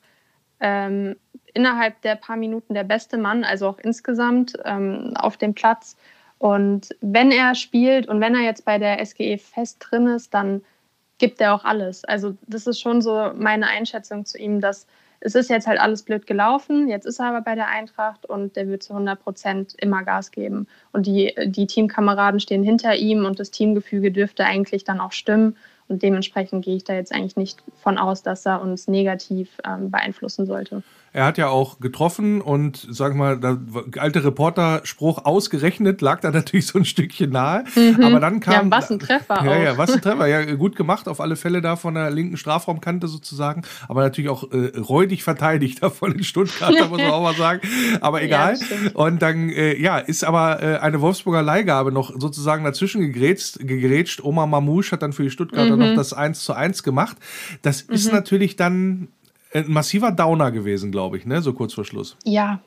[0.59, 1.15] ähm,
[1.53, 5.95] innerhalb der paar Minuten der beste Mann, also auch insgesamt ähm, auf dem Platz.
[6.45, 10.61] Und wenn er spielt und wenn er jetzt bei der SGE fest drin ist, dann
[11.17, 12.05] gibt er auch alles.
[12.05, 14.85] Also das ist schon so meine Einschätzung zu ihm, dass
[15.21, 18.55] es ist jetzt halt alles blöd gelaufen, jetzt ist er aber bei der Eintracht und
[18.55, 20.67] der wird zu 100 Prozent immer Gas geben.
[20.91, 25.57] Und die, die Teamkameraden stehen hinter ihm und das Teamgefüge dürfte eigentlich dann auch stimmen.
[25.87, 29.91] Und dementsprechend gehe ich da jetzt eigentlich nicht von aus, dass er uns negativ ähm,
[29.91, 30.81] beeinflussen sollte.
[31.13, 33.57] Er hat ja auch getroffen und sag mal, der
[33.99, 37.63] alte Reporterspruch ausgerechnet lag da natürlich so ein Stückchen nahe.
[37.75, 38.03] Mhm.
[38.03, 38.53] Aber dann kam.
[38.69, 39.63] Ja, was ein Treffer Ja, auch.
[39.63, 40.25] ja, was ein Treffer.
[40.27, 43.61] Ja, gut gemacht, auf alle Fälle da von der linken Strafraumkante sozusagen.
[43.87, 47.61] Aber natürlich auch äh, räudig verteidigt davon in Stuttgart, da muss man auch mal sagen.
[48.01, 48.55] Aber Ja, egal.
[48.57, 48.95] stimmt.
[48.95, 53.59] und dann, äh, ja, ist aber äh, eine Wolfsburger Leihgabe noch sozusagen dazwischen gegrätscht.
[53.59, 54.21] gegrätscht.
[54.23, 55.74] Oma Mamouche hat dann für die Stuttgarter Mhm.
[55.77, 57.17] Noch das 1 zu 1 gemacht.
[57.61, 58.13] Das ist Mhm.
[58.13, 59.07] natürlich dann
[59.53, 61.41] ein massiver Downer gewesen, glaube ich, ne?
[61.41, 62.17] so kurz vor Schluss.
[62.23, 62.59] Ja,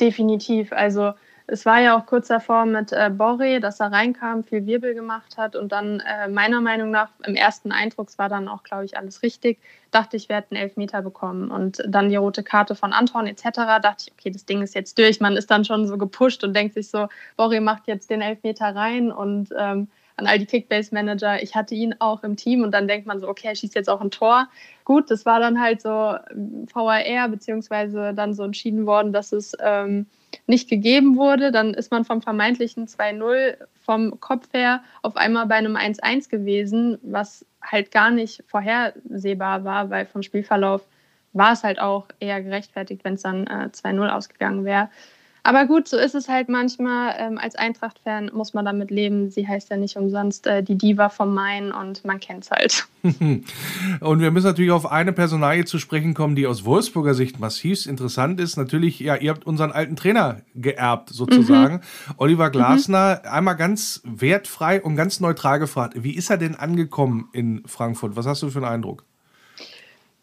[0.00, 0.72] definitiv.
[0.72, 1.12] Also
[1.46, 5.36] es war ja auch kurz davor mit äh, Borre, dass er reinkam, viel Wirbel gemacht
[5.36, 8.86] hat und dann äh, meiner Meinung nach im ersten Eindruck, es war dann auch, glaube
[8.86, 9.58] ich, alles richtig,
[9.90, 13.42] dachte ich, wir hätten Elfmeter bekommen und dann die rote Karte von Anton etc.
[13.82, 15.20] dachte ich, okay, das Ding ist jetzt durch.
[15.20, 18.74] Man ist dann schon so gepusht und denkt sich so, Borre macht jetzt den Elfmeter
[18.74, 22.86] rein und ähm, an all die Kickbase-Manager, ich hatte ihn auch im Team und dann
[22.86, 24.48] denkt man so, okay, er schießt jetzt auch ein Tor.
[24.84, 29.56] Gut, das war dann halt so ähm, VAR, beziehungsweise dann so entschieden worden, dass es
[29.60, 30.06] ähm,
[30.46, 31.50] nicht gegeben wurde.
[31.50, 36.98] Dann ist man vom vermeintlichen 2-0 vom Kopf her auf einmal bei einem 1-1 gewesen,
[37.02, 40.82] was halt gar nicht vorhersehbar war, weil vom Spielverlauf
[41.32, 44.88] war es halt auch eher gerechtfertigt, wenn es dann äh, 2-0 ausgegangen wäre.
[45.44, 47.14] Aber gut, so ist es halt manchmal.
[47.18, 49.30] Ähm, als Eintracht-Fan muss man damit leben.
[49.30, 52.86] Sie heißt ja nicht umsonst äh, die Diva vom Main und man kennt es halt.
[54.00, 57.86] Und wir müssen natürlich auf eine Personalie zu sprechen kommen, die aus Wolfsburger Sicht massiv
[57.86, 58.56] interessant ist.
[58.56, 61.82] Natürlich, ja, ihr habt unseren alten Trainer geerbt, sozusagen.
[62.16, 65.94] Oliver Glasner, einmal ganz wertfrei und ganz neutral gefragt.
[66.02, 68.16] Wie ist er denn angekommen in Frankfurt?
[68.16, 69.04] Was hast du für einen Eindruck?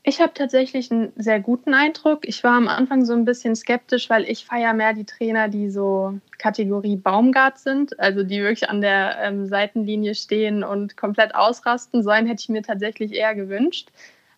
[0.03, 2.27] Ich habe tatsächlich einen sehr guten Eindruck.
[2.27, 5.69] Ich war am Anfang so ein bisschen skeptisch, weil ich feiere mehr die Trainer, die
[5.69, 12.01] so Kategorie Baumgart sind, also die wirklich an der ähm, Seitenlinie stehen und komplett ausrasten.
[12.01, 13.89] So einen hätte ich mir tatsächlich eher gewünscht.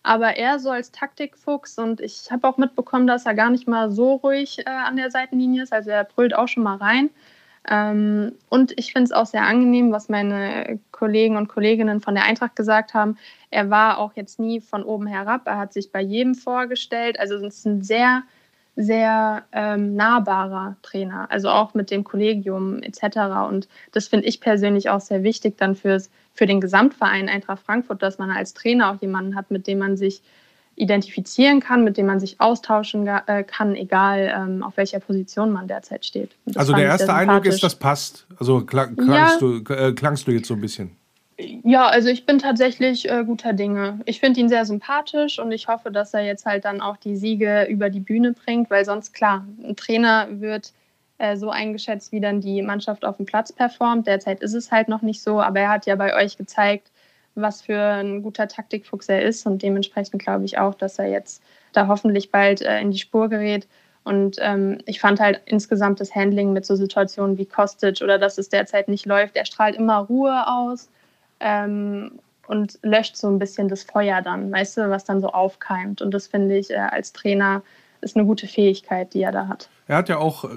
[0.02, 3.90] Aber er so als Taktikfuchs und ich habe auch mitbekommen, dass er gar nicht mal
[3.90, 5.72] so ruhig äh, an der Seitenlinie ist.
[5.72, 7.08] Also er brüllt auch schon mal rein.
[7.68, 12.24] Ähm, und ich finde es auch sehr angenehm, was meine Kollegen und Kolleginnen von der
[12.24, 13.16] Eintracht gesagt haben.
[13.50, 15.46] Er war auch jetzt nie von oben herab.
[15.46, 17.18] Er hat sich bei jedem vorgestellt.
[17.18, 18.22] Also es ist ein sehr,
[18.76, 21.30] sehr ähm, nahbarer Trainer.
[21.30, 23.48] Also auch mit dem Kollegium etc.
[23.48, 28.02] Und das finde ich persönlich auch sehr wichtig dann fürs, für den Gesamtverein Eintracht Frankfurt,
[28.02, 30.22] dass man als Trainer auch jemanden hat, mit dem man sich
[30.76, 35.68] identifizieren kann, mit dem man sich austauschen äh, kann, egal ähm, auf welcher Position man
[35.68, 36.32] derzeit steht.
[36.46, 38.26] Das Also der erste Eindruck ist, das passt.
[38.38, 40.96] Also klang, klangst, du, äh, klangst du jetzt so ein bisschen.
[41.36, 44.00] Ja, also ich bin tatsächlich äh, guter Dinge.
[44.04, 47.16] Ich finde ihn sehr sympathisch und ich hoffe, dass er jetzt halt dann auch die
[47.16, 50.72] Siege über die Bühne bringt, weil sonst klar, ein Trainer wird
[51.18, 54.06] äh, so eingeschätzt, wie dann die Mannschaft auf dem Platz performt.
[54.06, 56.90] Derzeit ist es halt noch nicht so, aber er hat ja bei euch gezeigt,
[57.34, 61.42] was für ein guter Taktikfuchs er ist und dementsprechend glaube ich auch, dass er jetzt
[61.72, 63.66] da hoffentlich bald äh, in die Spur gerät.
[64.04, 68.36] Und ähm, ich fand halt insgesamt das Handling mit so Situationen wie Kostic oder dass
[68.38, 69.36] es derzeit nicht läuft.
[69.36, 70.90] Er strahlt immer Ruhe aus
[71.40, 76.02] ähm, und löscht so ein bisschen das Feuer dann, weißt du, was dann so aufkeimt.
[76.02, 77.62] Und das finde ich äh, als Trainer
[78.02, 79.70] ist eine gute Fähigkeit, die er da hat.
[79.86, 80.48] Er hat ja auch, äh,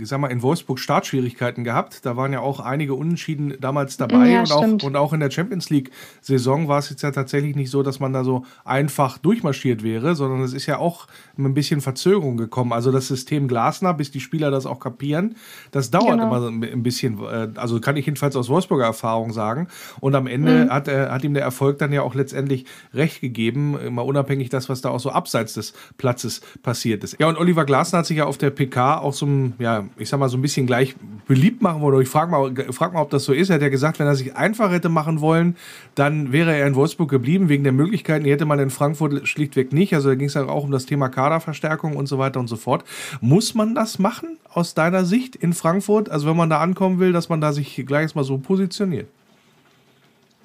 [0.00, 2.06] ich sag mal, in Wolfsburg Startschwierigkeiten gehabt.
[2.06, 4.30] Da waren ja auch einige Unentschieden damals dabei.
[4.30, 7.70] Ja, und, auch, und auch in der Champions League-Saison war es jetzt ja tatsächlich nicht
[7.70, 11.54] so, dass man da so einfach durchmarschiert wäre, sondern es ist ja auch mit ein
[11.54, 12.72] bisschen Verzögerung gekommen.
[12.72, 15.34] Also das System Glasner, bis die Spieler das auch kapieren,
[15.72, 16.26] das dauert Genau.
[16.28, 17.18] immer so ein bisschen.
[17.24, 19.66] äh, Also kann ich jedenfalls aus Wolfsburger Erfahrung sagen.
[20.00, 20.70] Und am Ende Mhm.
[20.70, 22.64] hat, er, hat ihm der Erfolg dann ja auch letztendlich
[22.94, 27.16] recht gegeben, mal unabhängig das, was da auch so abseits des Platzes passiert ist.
[27.18, 30.08] Ja, und Oliver Glasner hat sich ja auf der PK auch so ein, ja, ich
[30.08, 30.94] sag mal, so ein bisschen gleich
[31.26, 32.02] beliebt machen wollen.
[32.02, 33.50] Ich frage mal, frag mal, ob das so ist.
[33.50, 35.56] Er hat ja gesagt, wenn er sich einfach hätte machen wollen,
[35.94, 39.72] dann wäre er in Wolfsburg geblieben, wegen der Möglichkeiten, die hätte man in Frankfurt schlichtweg
[39.72, 39.94] nicht.
[39.94, 42.56] Also da ging es ja auch um das Thema Kaderverstärkung und so weiter und so
[42.56, 42.84] fort.
[43.20, 46.08] Muss man das machen aus deiner Sicht in Frankfurt?
[46.08, 49.08] Also wenn man da ankommen will, dass man da sich gleich mal so positioniert?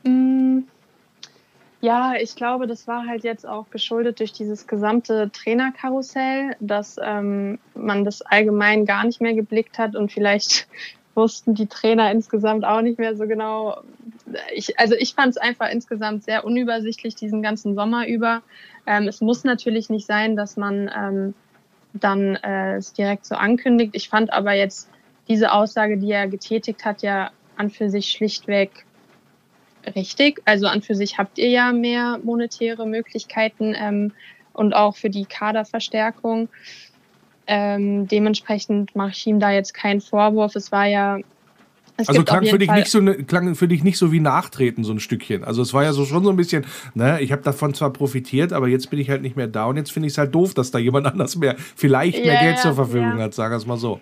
[0.03, 0.59] Mm,
[1.83, 7.59] Ja, ich glaube, das war halt jetzt auch geschuldet durch dieses gesamte Trainerkarussell, dass ähm,
[7.75, 10.65] man das allgemein gar nicht mehr geblickt hat und vielleicht
[11.13, 13.81] wussten die Trainer insgesamt auch nicht mehr so genau.
[14.55, 18.43] Ich, also ich fand es einfach insgesamt sehr unübersichtlich diesen ganzen Sommer über.
[18.87, 21.33] Ähm, es muss natürlich nicht sein, dass man ähm,
[21.91, 23.93] dann äh, es direkt so ankündigt.
[23.93, 24.89] Ich fand aber jetzt
[25.27, 28.85] diese Aussage, die er getätigt hat, ja an für sich schlichtweg
[29.95, 30.41] richtig.
[30.45, 34.11] Also an für sich habt ihr ja mehr monetäre Möglichkeiten ähm,
[34.53, 36.49] und auch für die Kaderverstärkung.
[37.45, 40.55] Ähm, dementsprechend mache ich ihm da jetzt keinen Vorwurf.
[40.55, 41.19] Es war ja.
[41.95, 44.19] Es also klang für, dich Fall, nicht so ne, klang für dich nicht so wie
[44.19, 45.43] Nachtreten, so ein Stückchen.
[45.43, 46.65] Also es war ja so schon so ein bisschen,
[46.95, 49.77] ne, ich habe davon zwar profitiert, aber jetzt bin ich halt nicht mehr da und
[49.77, 52.59] jetzt finde ich es halt doof, dass da jemand anders mehr, vielleicht mehr Ja, Geld
[52.59, 53.25] zur Verfügung ja.
[53.25, 54.01] hat, sagen wir es mal so.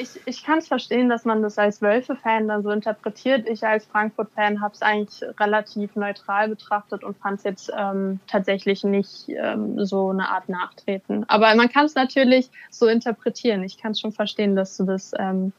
[0.00, 3.48] Ich, ich kann es verstehen, dass man das als Wölfe-Fan dann so interpretiert.
[3.48, 8.84] Ich als Frankfurt-Fan habe es eigentlich relativ neutral betrachtet und fand es jetzt ähm, tatsächlich
[8.84, 11.24] nicht ähm, so eine Art Nachtreten.
[11.28, 13.62] Aber man kann es natürlich so interpretieren.
[13.62, 15.52] Ich kann es schon verstehen, dass du das ähm,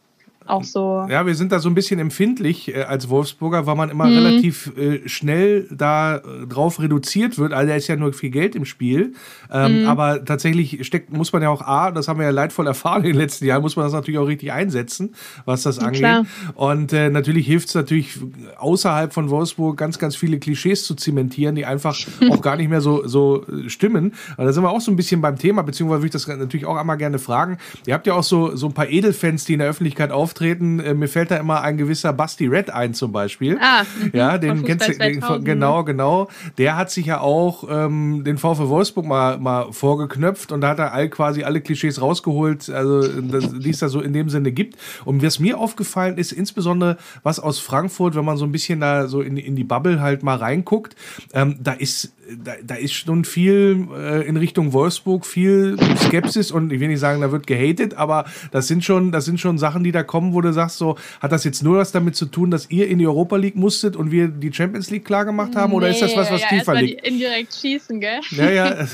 [0.45, 1.05] auch so.
[1.09, 4.13] Ja, wir sind da so ein bisschen empfindlich äh, als Wolfsburger, weil man immer Mhm.
[4.17, 7.53] relativ äh, schnell da äh, drauf reduziert wird.
[7.53, 9.13] Also da ist ja nur viel Geld im Spiel.
[9.51, 9.87] Ähm, Mhm.
[9.87, 13.11] Aber tatsächlich steckt, muss man ja auch A, das haben wir ja leidvoll erfahren in
[13.11, 15.13] den letzten Jahren, muss man das natürlich auch richtig einsetzen,
[15.45, 15.99] was das angeht.
[15.99, 16.25] klar.
[16.55, 18.17] Und äh, natürlich hilft es natürlich
[18.57, 21.95] außerhalb von Wolfsburg ganz, ganz viele Klischees zu zementieren, die einfach
[22.31, 24.13] auch gar nicht mehr so, so äh, stimmen.
[24.35, 26.65] Aber da sind wir auch so ein bisschen beim Thema, beziehungsweise würde ich das natürlich
[26.65, 27.57] auch einmal gerne fragen.
[27.85, 30.79] Ihr habt ja auch so, so ein paar Edelfans, die in der Öffentlichkeit auftreten.
[30.79, 33.57] Äh, mir fällt da immer ein gewisser Basti Red ein zum Beispiel.
[33.59, 35.45] Ah, mhm, ja, den kennst du, Fußball den, 2000.
[35.45, 36.29] genau, genau.
[36.57, 40.79] Der hat sich ja auch ähm, den VfL Wolfsburg mal, mal vorgeknöpft und da hat
[40.79, 44.51] er all, quasi alle Klischees rausgeholt, also das, die es da so in dem Sinne
[44.51, 44.77] gibt.
[45.05, 49.07] Und was mir aufgefallen ist, insbesondere was aus Frankfurt, wenn man so ein bisschen da
[49.07, 50.95] so in, in die Bubble halt mal reinguckt,
[51.33, 56.71] ähm, da ist da, da ist schon viel äh, in Richtung Wolfsburg, viel Skepsis und
[56.71, 59.83] ich will nicht sagen, da wird gehatet, aber das sind schon, das sind schon Sachen,
[59.83, 62.51] die da kommen, wo du sagst, so, hat das jetzt nur was damit zu tun,
[62.51, 65.73] dass ihr in die Europa League musstet und wir die Champions League klar gemacht haben,
[65.73, 67.05] oder ist das was, was ja, tiefer liegt?
[67.05, 68.19] Indirekt schießen, gell?
[68.31, 68.87] Ja, ja.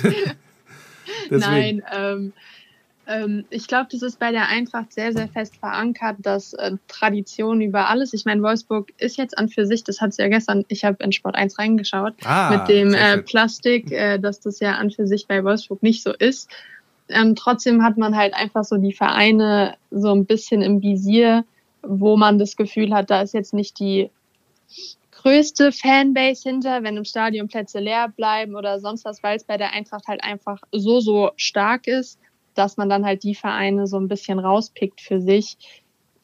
[1.30, 2.34] Nein, ähm,
[3.08, 7.62] ähm, ich glaube, das ist bei der Eintracht sehr, sehr fest verankert, dass äh, Tradition
[7.62, 8.14] über alles.
[8.14, 11.04] Ich meine, Wolfsburg ist jetzt an für sich, das hat sie ja gestern, ich habe
[11.04, 13.20] in Sport 1 reingeschaut, Ah, mit dem äh.
[13.20, 16.50] Plastik, äh, dass das ja an für sich bei Wolfsburg nicht so ist.
[17.10, 21.46] Ähm, trotzdem hat man halt einfach so die Vereine so ein bisschen im Visier,
[21.84, 24.10] wo man das Gefühl hat, da ist jetzt nicht die
[25.12, 29.58] größte Fanbase hinter, wenn im Stadion Plätze leer bleiben oder sonst was, weil es bei
[29.58, 32.20] der Eintracht halt einfach so, so stark ist,
[32.58, 35.58] dass man dann halt die Vereine so ein bisschen rauspickt für sich.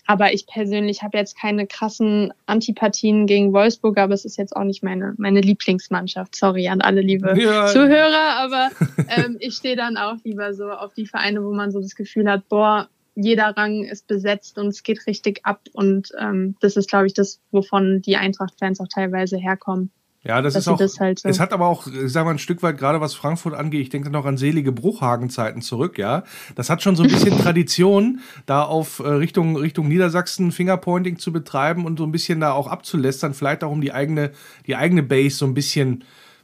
[0.07, 4.63] Aber ich persönlich habe jetzt keine krassen Antipathien gegen Wolfsburg, aber es ist jetzt auch
[4.63, 6.35] nicht meine, meine Lieblingsmannschaft.
[6.35, 7.67] Sorry an alle liebe Ja.
[7.67, 8.69] Zuhörer, aber
[9.09, 12.29] ähm, ich stehe dann auch lieber so auf die Vereine, wo man so das Gefühl
[12.29, 15.61] hat, boah, jeder Rang ist besetzt und es geht richtig ab.
[15.73, 19.91] Und ähm, das ist, glaube ich, das, wovon die Eintracht-Fans auch teilweise herkommen.
[20.23, 20.77] Ja, das ist auch.
[20.77, 23.15] das halt so- Es hat aber auch, ich sag mal, ein Stück weit, gerade was
[23.15, 26.23] Frankfurt angeht, ich denke noch an selige Bruchhagen-Zeiten zurück, ja.
[26.55, 31.31] Das hat schon so ein bisschen Tradition, da auf äh, Richtung, Richtung Niedersachsen Fingerpointing zu
[31.31, 34.31] betreiben und so ein bisschen da auch abzulästern, vielleicht auch um die eigene,
[34.67, 36.03] die eigene Base so ein bisschen,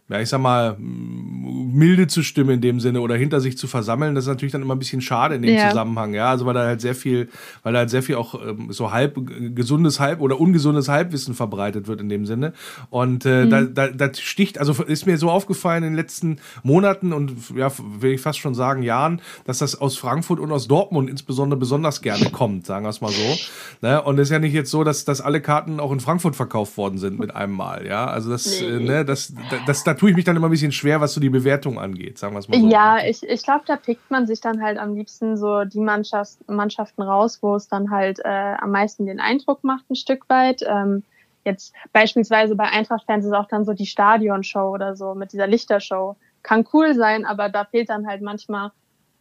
[0.10, 4.16] ja, ich sag mal, milde zu stimmen in dem Sinne oder hinter sich zu versammeln.
[4.16, 5.70] Das ist natürlich dann immer ein bisschen schade in dem Ja.
[5.70, 6.30] Zusammenhang, ja.
[6.30, 7.30] Also weil da halt sehr viel,
[7.64, 11.34] weil da halt sehr viel auch ähm, so halb äh, gesundes Halb oder ungesundes Halbwissen
[11.34, 12.54] verbreitet wird in dem Sinne.
[12.90, 13.50] Und äh, Mhm.
[13.50, 17.72] da, da, das sticht, also ist mir so aufgefallen in den letzten Monaten und ja,
[18.00, 22.02] will ich fast schon sagen Jahren, dass das aus Frankfurt und aus Dortmund insbesondere besonders
[22.02, 23.36] gerne kommt, sagen wir es mal so.
[23.82, 24.02] Ne?
[24.02, 26.78] Und es ist ja nicht jetzt so, dass, dass alle Karten auch in Frankfurt verkauft
[26.78, 28.06] worden sind mit einem Mal, ja.
[28.08, 29.34] Also das, äh, ne, das,
[29.66, 32.18] das, das, tue ich mich dann immer ein bisschen schwer, was so die Bewertung angeht,
[32.18, 32.68] sagen wir es mal so.
[32.68, 36.38] Ja, ich, ich glaube, da pickt man sich dann halt am liebsten so die Mannschaft,
[36.48, 40.64] Mannschaften raus, wo es dann halt äh, am meisten den Eindruck macht, ein Stück weit.
[40.66, 41.04] Ähm,
[41.44, 46.16] jetzt beispielsweise bei Eintracht-Fans ist auch dann so die Stadionshow oder so mit dieser Lichtershow.
[46.44, 48.72] Kann cool sein, aber da fehlt dann halt manchmal,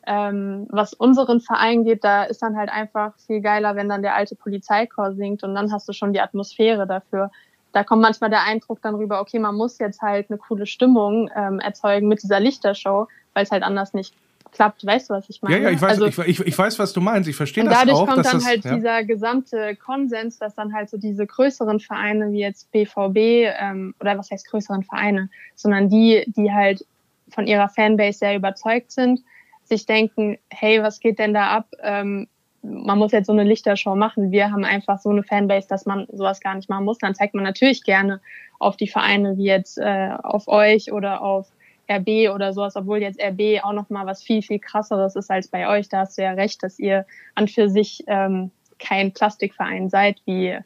[0.07, 4.15] ähm, was unseren Verein geht, da ist dann halt einfach viel geiler, wenn dann der
[4.15, 7.31] alte Polizeichor singt und dann hast du schon die Atmosphäre dafür
[7.77, 11.29] da kommt manchmal der Eindruck dann rüber, okay, man muss jetzt halt eine coole Stimmung
[11.37, 14.15] ähm, erzeugen mit dieser Lichtershow, weil es halt anders nicht
[14.51, 14.87] klappt.
[14.87, 15.59] Weißt du, was ich meine?
[15.59, 17.29] Ja, ja, ich weiß, also, ich, ich, ich, weiß, was du meinst.
[17.29, 18.07] Ich verstehe das dadurch auch.
[18.07, 18.77] kommt dass dann das, halt ja.
[18.77, 24.17] dieser gesamte Konsens, dass dann halt so diese größeren Vereine wie jetzt BVB ähm, oder
[24.17, 26.87] was heißt größeren Vereine, sondern die, die halt
[27.29, 29.21] von ihrer Fanbase sehr überzeugt sind,
[29.65, 31.69] sich denken, hey, was geht denn da ab?
[31.83, 32.27] Ähm,
[32.69, 34.31] man muss jetzt so eine Lichtershow machen.
[34.31, 36.99] Wir haben einfach so eine Fanbase, dass man sowas gar nicht machen muss.
[36.99, 38.21] Dann zeigt man natürlich gerne
[38.59, 41.49] auf die Vereine wie jetzt äh, auf euch oder auf
[41.91, 45.49] RB oder sowas, obwohl jetzt RB auch noch mal was viel viel krasseres ist als
[45.49, 45.89] bei euch.
[45.89, 50.59] Da hast du ja recht, dass ihr an für sich ähm, kein Plastikverein seid wie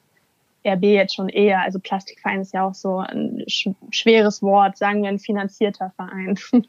[0.67, 1.63] RB jetzt schon eher.
[1.63, 4.77] Also Plastikverein ist ja auch so ein sch schweres Wort.
[4.79, 6.39] Sagen wir ein finanzierter Verein.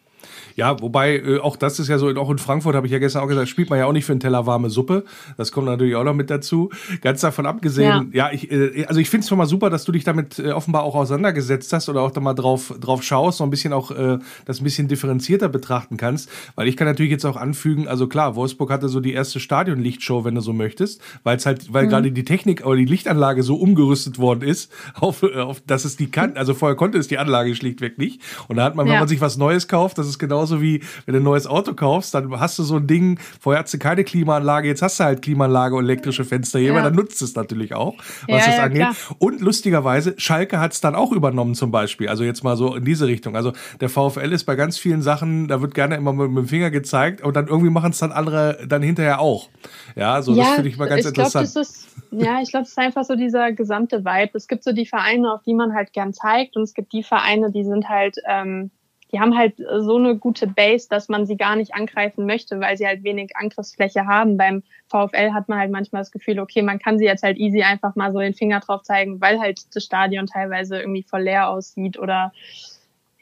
[0.56, 3.24] Ja, wobei äh, auch das ist ja so, auch in Frankfurt habe ich ja gestern
[3.24, 5.06] auch gesagt, spielt man ja auch nicht für einen Teller warme Suppe.
[5.38, 6.70] Das kommt natürlich auch noch mit dazu.
[7.02, 9.84] Ganz davon abgesehen, ja, ja ich, äh, also ich finde es schon mal super, dass
[9.86, 13.38] du dich damit äh, offenbar auch auseinandergesetzt hast oder auch da mal drauf, drauf schaust,
[13.40, 16.30] so ein bisschen auch äh, das ein bisschen differenzierter betrachten kannst.
[16.56, 20.26] Weil ich kann natürlich jetzt auch anfügen, also klar, Wolfsburg hatte so die erste Stadionlichtshow,
[20.26, 21.90] wenn du so möchtest, weil es halt, weil Mhm.
[21.90, 25.98] gerade die Technik oder die Lichtanlage so umgerüstet worden ist, auf, äh, auf dass es
[25.98, 28.22] die kann, also vorher konnte es die Anlage schlichtweg nicht.
[28.48, 29.00] Und da hat man, wenn Ja.
[29.00, 32.14] man sich was Neues kauft, das ist genauso wie, wenn du ein neues Auto kaufst,
[32.14, 35.22] dann hast du so ein Ding, vorher hast du keine Klimaanlage, jetzt hast du halt
[35.22, 36.82] Klimaanlage und elektrische Fenster hier, Ja.
[36.82, 38.82] dann nutzt es natürlich auch, was Ja, das ja, angeht.
[38.82, 38.96] klar.
[39.20, 42.86] Und lustigerweise, Schalke hat es dann auch übernommen zum Beispiel, also jetzt mal so in
[42.86, 43.36] diese Richtung.
[43.36, 46.48] Also der VfL ist bei ganz vielen Sachen, da wird gerne immer mit, mit dem
[46.48, 49.50] Finger gezeigt und dann irgendwie machen es dann andere dann hinterher auch.
[49.96, 51.56] Ja, so das finde ich mal ganz ich glaub, interessant.
[51.56, 54.32] das ist, ja, ich glaube, es ist einfach so dieser gesamte Vibe.
[54.34, 57.04] Es gibt so die Vereine, auf die man halt gern zeigt, und es gibt die
[57.04, 58.72] Vereine, die sind halt, ähm,
[59.12, 62.78] die haben halt so eine gute Base, dass man sie gar nicht angreifen möchte, weil
[62.78, 64.38] sie halt wenig Angriffsfläche haben.
[64.38, 67.62] Beim VfL hat man halt manchmal das Gefühl, okay, man kann sie jetzt halt easy
[67.62, 71.50] einfach mal so den Finger drauf zeigen, weil halt das Stadion teilweise irgendwie voll leer
[71.50, 72.32] aussieht oder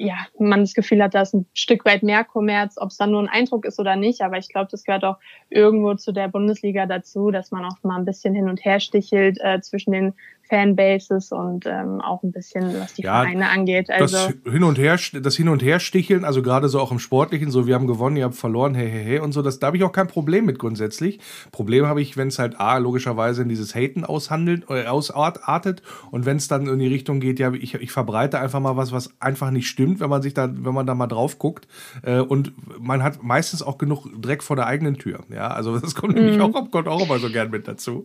[0.02, 3.12] ja, man das Gefühl hat, da ist ein Stück weit mehr Kommerz, ob es dann
[3.12, 4.22] nur ein Eindruck ist oder nicht.
[4.22, 5.18] Aber ich glaube, das gehört auch
[5.50, 9.40] irgendwo zu der Bundesliga dazu, dass man auch mal ein bisschen hin und her stichelt
[9.42, 10.14] äh, zwischen den
[10.50, 13.90] Fanbases und ähm, auch ein bisschen, was die Ja, Vereine angeht.
[13.90, 17.00] Also das hin und her, das hin und her sticheln, also gerade so auch im
[17.00, 19.68] Sportlichen, so wir haben gewonnen, ihr habt verloren, hey, hey, hey und so, das da
[19.68, 21.20] habe ich auch kein Problem mit grundsätzlich.
[21.52, 25.82] Problem habe ich, wenn es halt a logischerweise in dieses Haten aushandelt, äh, ausartet
[26.12, 28.92] und wenn es dann in die Richtung geht, ja, ich, ich verbreite einfach mal was,
[28.92, 31.68] was einfach nicht stimmt, wenn man sich da, wenn man da mal drauf guckt
[32.04, 35.20] äh, und man hat meistens auch genug Dreck vor der eigenen Tür.
[35.30, 36.42] Ja, also das kommt nämlich Mhm.
[36.56, 38.04] auch, kommt auch immer so gern mit dazu.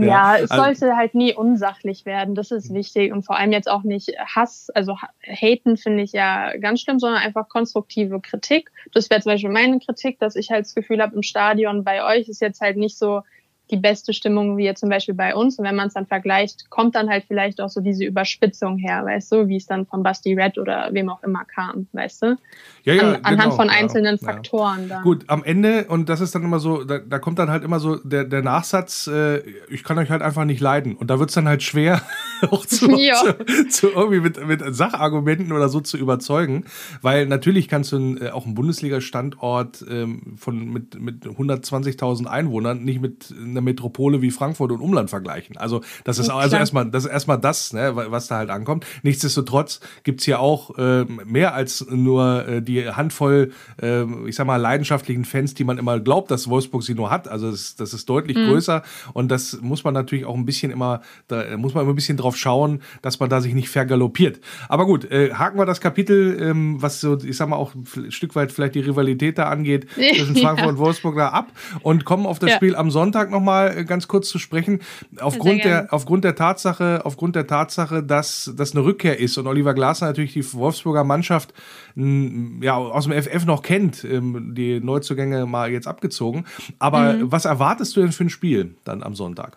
[0.00, 2.34] Ja, es also- sollte halt nie unsachlich werden.
[2.34, 6.12] Das ist wichtig und vor allem jetzt auch nicht Hass, also ha- haten finde ich
[6.12, 8.70] ja ganz schlimm, sondern einfach konstruktive Kritik.
[8.92, 12.04] Das wäre zum Beispiel meine Kritik, dass ich halt das Gefühl habe, im Stadion bei
[12.04, 13.22] euch ist jetzt halt nicht so
[13.70, 15.58] die beste Stimmung wie jetzt zum Beispiel bei uns.
[15.58, 19.04] Und wenn man es dann vergleicht, kommt dann halt vielleicht auch so diese Überspitzung her,
[19.04, 22.36] weißt du, wie es dann von Basti Red oder wem auch immer kam, weißt du?
[22.84, 24.24] Ja, ja, An, anhand genau, von ja, einzelnen ja.
[24.24, 25.02] Faktoren dann.
[25.02, 27.80] Gut, am Ende, und das ist dann immer so, da, da kommt dann halt immer
[27.80, 29.38] so der, der Nachsatz, äh,
[29.68, 30.94] ich kann euch halt einfach nicht leiden.
[30.94, 32.02] Und da wird es dann halt schwer,
[32.50, 33.16] auch zu, Ja.
[33.16, 36.64] zu, zu irgendwie mit, mit Sachargumenten oder so zu überzeugen.
[37.02, 42.84] Weil natürlich kannst du ein, äh, auch einen Bundesliga-Standort ähm, von mit, mit 120.000 Einwohnern
[42.84, 45.56] nicht mit einer Metropole wie Frankfurt und Umland vergleichen.
[45.56, 48.50] Also das ist Ja, also erstmal das ist erstmal das, ne, wa- was da halt
[48.50, 48.84] ankommt.
[49.02, 54.56] Nichtsdestotrotz gibt's hier auch ähm, mehr als nur äh, die Handvoll, ähm, ich sag mal,
[54.56, 57.28] leidenschaftlichen Fans, die man immer glaubt, dass Wolfsburg sie nur hat.
[57.28, 58.46] Also das, das ist deutlich Mhm.
[58.48, 58.82] größer
[59.14, 62.16] und das muss man natürlich auch ein bisschen immer, da muss man immer ein bisschen
[62.18, 64.40] drauf schauen, dass man da sich nicht vergaloppiert.
[64.68, 68.10] Aber gut, äh, haken wir das Kapitel, ähm, was so, ich sag mal, auch ein
[68.12, 70.42] Stück weit vielleicht die Rivalität da angeht, zwischen Ja.
[70.42, 71.52] Frankfurt und Wolfsburg da ab
[71.82, 72.56] und kommen auf das Ja.
[72.56, 74.80] Spiel am Sonntag nochmal ganz kurz zu sprechen.
[75.20, 79.72] Aufgrund der, aufgrund der Tatsache, aufgrund der Tatsache, dass das eine Rückkehr ist und Oliver
[79.74, 81.54] Glasner natürlich die Wolfsburger Mannschaft
[81.94, 86.44] ja, aus dem FF noch kennt, ähm, die Neuzugänge mal jetzt abgezogen.
[86.78, 87.32] Aber Mhm.
[87.32, 89.56] was erwartest du denn für ein Spiel dann am Sonntag?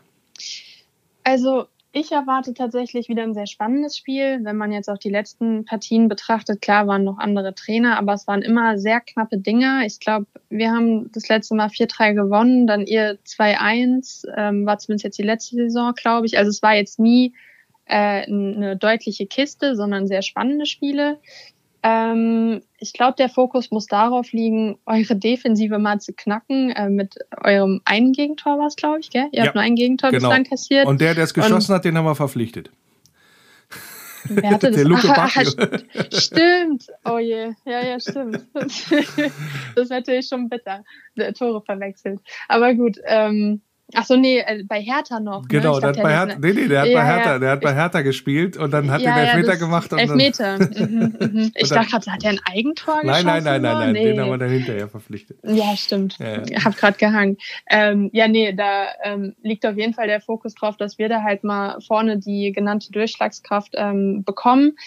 [1.23, 4.39] Also ich erwarte tatsächlich wieder ein sehr spannendes Spiel.
[4.43, 8.27] Wenn man jetzt auch die letzten Partien betrachtet, klar waren noch andere Trainer, aber es
[8.27, 9.83] waren immer sehr knappe Dinge.
[9.85, 15.05] Ich glaube, wir haben das letzte Mal 4-3 gewonnen, dann ihr 2-1, ähm, war zumindest
[15.05, 16.37] jetzt die letzte Saison, glaube ich.
[16.37, 17.33] Also es war jetzt nie
[17.85, 21.17] äh, eine deutliche Kiste, sondern sehr spannende Spiele.
[21.81, 26.71] Ähm, ich glaube, der Fokus muss darauf liegen, eure Defensive mal zu knacken.
[26.71, 29.27] Äh, mit eurem einen Gegentor war es, glaube ich, gell?
[29.31, 30.27] Ihr Ja, habt nur ein Gegentor genau.
[30.29, 30.85] bislang kassiert.
[30.87, 32.69] Und der, der es geschossen hat, den haben wir verpflichtet.
[34.25, 34.75] Wer hatte das?
[34.75, 36.87] Der Luke Ah, st- stimmt.
[37.05, 37.53] Oh je.
[37.65, 38.45] Ja, ja, stimmt.
[38.53, 40.83] das ist natürlich schon bitter.
[41.37, 42.19] Tore verwechselt.
[42.49, 42.97] Aber gut.
[43.05, 43.61] Ähm,
[43.93, 45.47] ach so, nee, äh, bei Hertha noch.
[45.47, 45.81] Genau, ne?
[45.81, 47.39] der hat bei Hertha, nee, nee, der hat Ja, bei Hertha, ja.
[47.39, 49.91] der hat bei Hertha gespielt und dann hat Ja, den Elfmeter gemacht.
[49.93, 50.57] Und Elfmeter.
[50.59, 51.51] Mhm, mhm.
[51.55, 54.19] Ich dachte, hat er ein Eigentor nein, nein, nein, nein, nein, den Nee.
[54.19, 55.37] haben wir dann hinterher verpflichtet.
[55.43, 56.17] Ja, stimmt.
[56.19, 56.43] Ja, ja.
[56.49, 57.37] Ich habe gerade gehangen.
[57.69, 61.23] Ähm, ja, nee, da ähm, liegt auf jeden Fall der Fokus drauf, dass wir da
[61.23, 64.77] halt mal vorne die genannte Durchschlagskraft ähm, bekommen.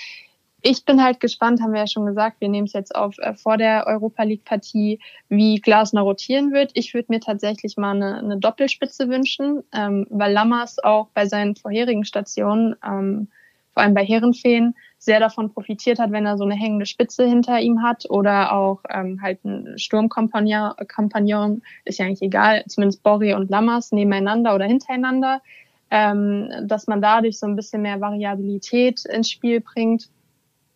[0.65, 3.35] Ich bin halt gespannt, haben wir ja schon gesagt, wir nehmen es jetzt auf äh,
[3.35, 6.71] vor der Europa League-Partie, wie Glasner rotieren wird.
[6.75, 11.57] Ich würde mir tatsächlich mal eine, eine Doppelspitze wünschen, ähm, weil Lammers auch bei seinen
[11.57, 13.27] vorherigen Stationen, ähm,
[13.75, 17.59] vor allem bei Herrenfeen, sehr davon profitiert hat, wenn er so eine hängende Spitze hinter
[17.59, 23.35] ihm hat oder auch ähm, halt ein Sturmkompagnon, Kompagnon, ist ja eigentlich egal, zumindest Borri
[23.35, 25.43] und Lammers nebeneinander oder hintereinander,
[25.91, 30.09] ähm, dass man dadurch so ein bisschen mehr Variabilität ins Spiel bringt.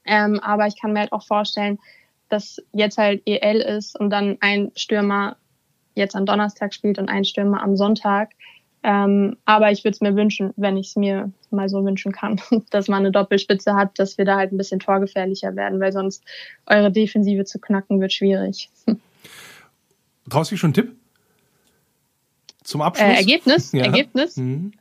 [0.06, 1.78] Ähm, aber ich kann mir halt auch vorstellen,
[2.28, 5.36] dass jetzt halt EL ist und dann ein Stürmer
[5.94, 8.30] jetzt am Donnerstag spielt und ein Stürmer am Sonntag.
[8.82, 12.40] Ähm, aber ich würde es mir wünschen, wenn ich es mir mal so wünschen kann,
[12.70, 16.22] dass man eine Doppelspitze hat, dass wir da halt ein bisschen torgefährlicher werden, weil sonst
[16.66, 18.70] eure Defensive zu knacken wird schwierig.
[20.30, 20.96] Traust du dich schon einen Tipp?
[22.62, 23.08] Zum Abschluss?
[23.08, 23.72] Äh, Ergebnis?
[23.72, 23.84] Ja.
[23.84, 24.36] Ergebnis?
[24.36, 24.72] Mhm.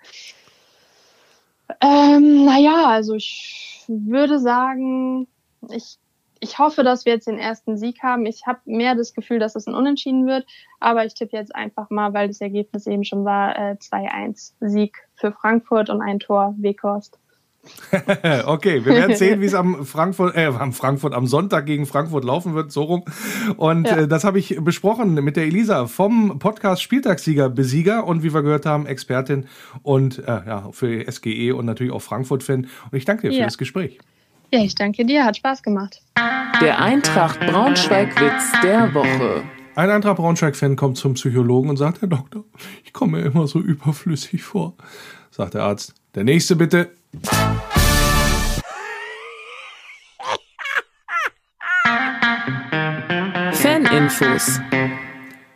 [1.82, 5.28] Ähm, naja, also ich würde sagen,
[5.70, 5.98] ich,
[6.40, 8.26] ich hoffe, dass wir jetzt den ersten Sieg haben.
[8.26, 10.46] Ich habe mehr das Gefühl, dass es ein Unentschieden wird,
[10.80, 14.98] aber ich tippe jetzt einfach mal, weil das Ergebnis eben schon war, äh, 2-1 Sieg
[15.16, 17.20] für Frankfurt und ein Tor Weghorst.
[18.46, 22.24] okay, wir werden sehen, wie es am Frankfurt, äh, am Frankfurt, am Sonntag gegen Frankfurt
[22.24, 23.04] laufen wird, so rum.
[23.58, 23.98] Und Ja.
[24.02, 28.42] äh, das habe ich besprochen mit der Elisa vom Podcast Spieltagssieger Besieger und wie wir
[28.44, 29.46] gehört haben, Expertin
[29.84, 32.68] und äh, ja, für SGE und natürlich auch Frankfurt-Fan.
[32.92, 33.46] Und ich danke dir für Ja.
[33.46, 34.00] das Gespräch.
[34.52, 36.02] Ja, ich danke dir, hat Spaß gemacht.
[36.62, 39.44] Der Eintracht Braunschweig-Witz der Woche.
[39.76, 42.46] Ein Eintracht Braunschweig-Fan kommt zum Psychologen und sagt, Herr Doktor,
[42.86, 44.74] ich komme mir immer so überflüssig vor.
[45.32, 46.92] Sagt der Arzt, der nächste bitte.
[53.54, 54.60] Faninfos.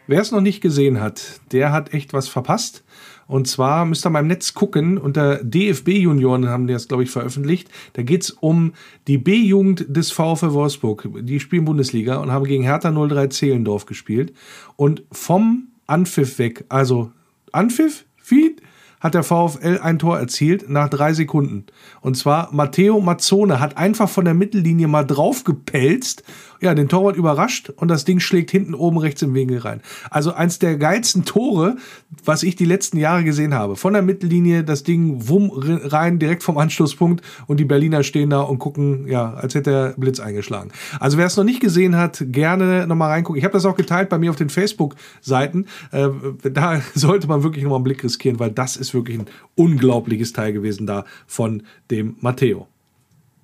[0.07, 2.83] Wer es noch nicht gesehen hat, der hat echt was verpasst.
[3.27, 7.11] Und zwar müsst ihr mal im Netz gucken, unter DFB-Junioren haben die das, glaube ich,
[7.11, 7.69] veröffentlicht.
[7.93, 8.73] Da geht's um
[9.07, 11.07] die B-Jugend des VfL Wolfsburg.
[11.21, 14.33] Die spielen Bundesliga und haben gegen Hertha 03 Zehlendorf gespielt.
[14.77, 17.11] Und vom Anpfiff weg, also
[17.51, 18.63] Anpfiff, Feed,
[18.99, 21.65] hat der VfL ein Tor erzielt nach drei Sekunden.
[22.01, 26.23] Und zwar Matteo Mazzone hat einfach von der Mittellinie mal draufgepelzt,
[26.61, 29.81] ja, den Torwart überrascht und das Ding schlägt hinten oben rechts im Winkel rein.
[30.09, 31.77] Also eins der geilsten Tore,
[32.25, 33.75] was ich die letzten Jahre gesehen habe.
[33.77, 38.41] Von der Mittellinie das Ding wumm rein, direkt vom Anschlusspunkt und die Berliner stehen da
[38.41, 40.71] und gucken, ja, als hätte der Blitz eingeschlagen.
[40.99, 43.39] Also wer es noch nicht gesehen hat, gerne nochmal reingucken.
[43.39, 45.65] Ich habe das auch geteilt bei mir auf den Facebook-Seiten.
[45.91, 46.09] Äh,
[46.51, 50.53] da sollte man wirklich nochmal einen Blick riskieren, weil das ist wirklich ein unglaubliches Teil
[50.53, 52.67] gewesen da von dem Matteo.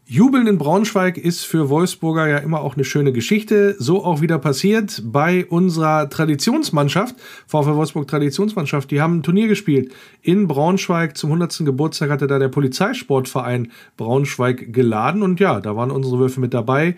[0.08, 3.76] Jubeln in Braunschweig ist für Wolfsburger ja immer auch eine schöne Geschichte.
[3.80, 7.16] So auch wieder passiert bei unserer Traditionsmannschaft,
[7.48, 8.92] VfL Wolfsburg Traditionsmannschaft.
[8.92, 9.92] Die haben ein Turnier gespielt
[10.22, 11.18] in Braunschweig.
[11.18, 11.66] Zum 100.
[11.66, 15.24] Geburtstag hatte da der Polizeisportverein Braunschweig geladen.
[15.24, 16.98] Und ja, da waren unsere Würfe mit dabei.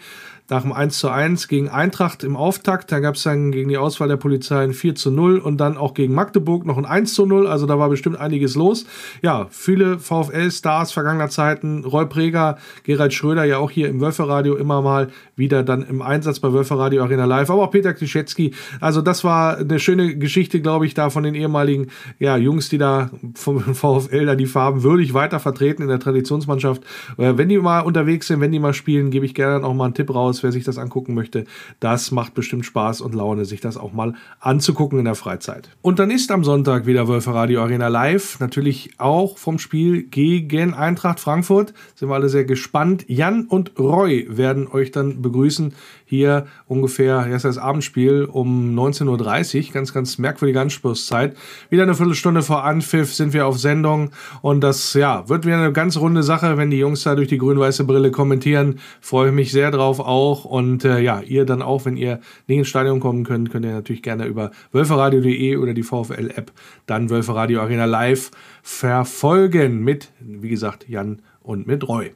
[0.50, 3.78] Nach dem 1 zu 1 gegen Eintracht im Auftakt, da gab es dann gegen die
[3.78, 7.14] Auswahl der Polizei ein 4 zu 0 und dann auch gegen Magdeburg noch ein 1
[7.14, 7.48] zu 0.
[7.48, 8.86] Also da war bestimmt einiges los.
[9.22, 14.82] Ja, viele VfL-Stars vergangener Zeiten, Roy Preger, Gerald Schröder ja auch hier im Wölferadio immer
[14.82, 18.54] mal wieder dann im Einsatz bei Wölferadio Arena Live, aber auch Peter Klischetski.
[18.80, 21.88] Also das war eine schöne Geschichte, glaube ich, da von den ehemaligen
[22.20, 26.84] ja, Jungs, die da vom VfL da die Farben würdig weiter vertreten in der Traditionsmannschaft.
[27.18, 29.86] Äh, Wenn die mal unterwegs sind, wenn die mal spielen, gebe ich gerne auch mal
[29.86, 31.46] einen Tipp raus, wer sich das angucken möchte.
[31.80, 35.70] Das macht bestimmt Spaß und Laune, sich das auch mal anzugucken in der Freizeit.
[35.82, 38.40] Und dann ist am Sonntag wieder Wölferadio Arena Live.
[38.40, 41.74] Natürlich auch vom Spiel gegen Eintracht Frankfurt.
[41.96, 43.06] Sind wir alle sehr gespannt.
[43.08, 45.74] Jan und Roy werden euch dann begrüßen.
[46.10, 49.74] Hier ungefähr, ist das Abendspiel um 19.30 Uhr.
[49.74, 51.36] Ganz, ganz merkwürdige Anschlusszeit.
[51.70, 54.12] Wieder eine Viertelstunde vor Anpfiff sind wir auf Sendung.
[54.42, 57.38] Und das, ja, wird wieder eine ganz runde Sache, wenn die Jungs da durch die
[57.38, 58.80] grün-weiße Brille kommentieren.
[59.02, 60.46] Freue mich sehr drauf auch.
[60.46, 63.74] Und äh, ja, ihr dann auch, wenn ihr nicht ins Stadion kommen könnt, könnt ihr
[63.74, 66.54] natürlich gerne über wölferadio.de oder die VfL-App
[66.86, 68.32] dann Wölferadio Arena Live
[68.64, 72.14] verfolgen mit, wie gesagt, Jan und mit Roy.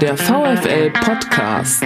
[0.00, 1.84] Der VfL Podcast.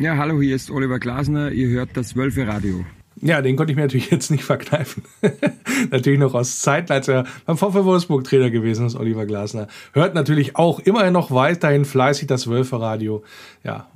[0.00, 1.52] Ja, hallo, hier ist Oliver Glasner.
[1.52, 2.86] Ihr hört das Wölfe Radio.
[3.22, 5.02] Ja, den konnte ich mir natürlich jetzt nicht verkneifen.
[5.90, 9.68] natürlich noch aus Zeiten, als er beim VfL Wolfsburg Trainer gewesen ist, Oliver Glasner.
[9.92, 13.22] Hört natürlich auch immerhin noch weiterhin fleißig das Wölfe Radio.
[13.62, 13.88] Ja,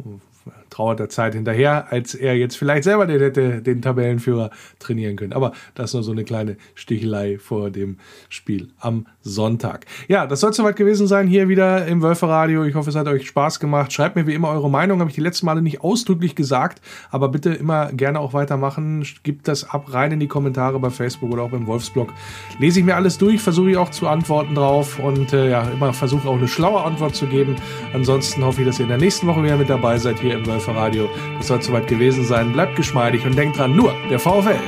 [0.71, 5.33] trauert der Zeit hinterher, als er jetzt vielleicht selber den, hätte den Tabellenführer trainieren können.
[5.33, 7.99] Aber das ist nur so eine kleine Stichelei vor dem
[8.29, 9.87] Spiel am Sonntag.
[10.09, 12.65] Ja, das soll soweit gewesen sein hier wieder im Wölferadio.
[12.65, 13.93] Ich hoffe, es hat euch Spaß gemacht.
[13.93, 15.01] Schreibt mir wie immer eure Meinung.
[15.01, 19.07] Habe ich die letzten Male nicht ausdrücklich gesagt, aber bitte immer gerne auch weitermachen.
[19.23, 22.13] Gibt das ab rein in die Kommentare bei Facebook oder auch beim Wolfsblog.
[22.59, 25.93] Lese ich mir alles durch, versuche ich auch zu antworten drauf und äh, ja, immer
[25.93, 27.57] versuche auch eine schlaue Antwort zu geben.
[27.93, 30.47] Ansonsten hoffe ich, dass ihr in der nächsten Woche wieder mit dabei seid hier im
[30.47, 30.85] Wölferadio.
[30.85, 31.09] Radio.
[31.39, 32.53] Das soll soweit gewesen sein.
[32.53, 34.59] Bleibt geschmeidig und denkt dran, nur der VfL.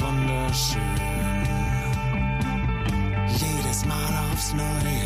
[0.00, 0.80] Wunderschön.
[3.28, 5.01] Jedes Mal aufs Neue,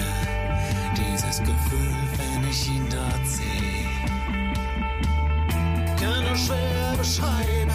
[6.37, 7.71] schwer beschreiben,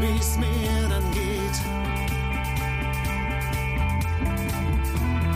[0.00, 1.56] wie es mir dann geht.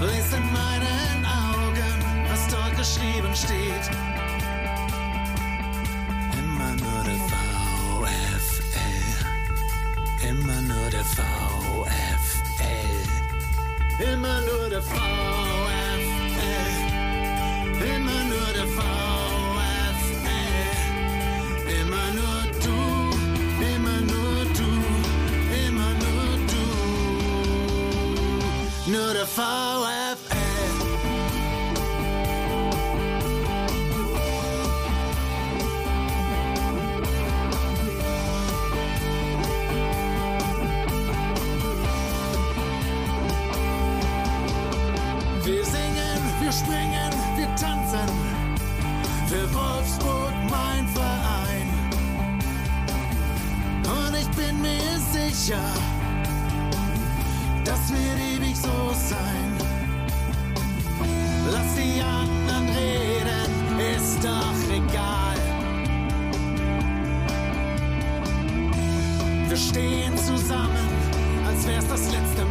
[0.01, 3.91] Lies in meinen Augen, was dort geschrieben steht.
[6.39, 8.37] Immer nur der VfL.
[10.29, 11.33] Immer nur der VfL.
[14.13, 15.78] Immer nur der VfL.
[28.99, 30.17] Nur der VfL.
[45.45, 48.09] Wir singen, wir springen, wir tanzen.
[49.29, 51.69] Für Wolfsburg mein Verein.
[53.85, 55.63] Und ich bin mir sicher,
[57.65, 58.38] das wird ewig so
[59.09, 59.51] sein.
[61.53, 65.39] Lass die anderen reden, ist doch egal.
[69.49, 70.89] Wir stehen zusammen,
[71.47, 72.45] als wär's das letzte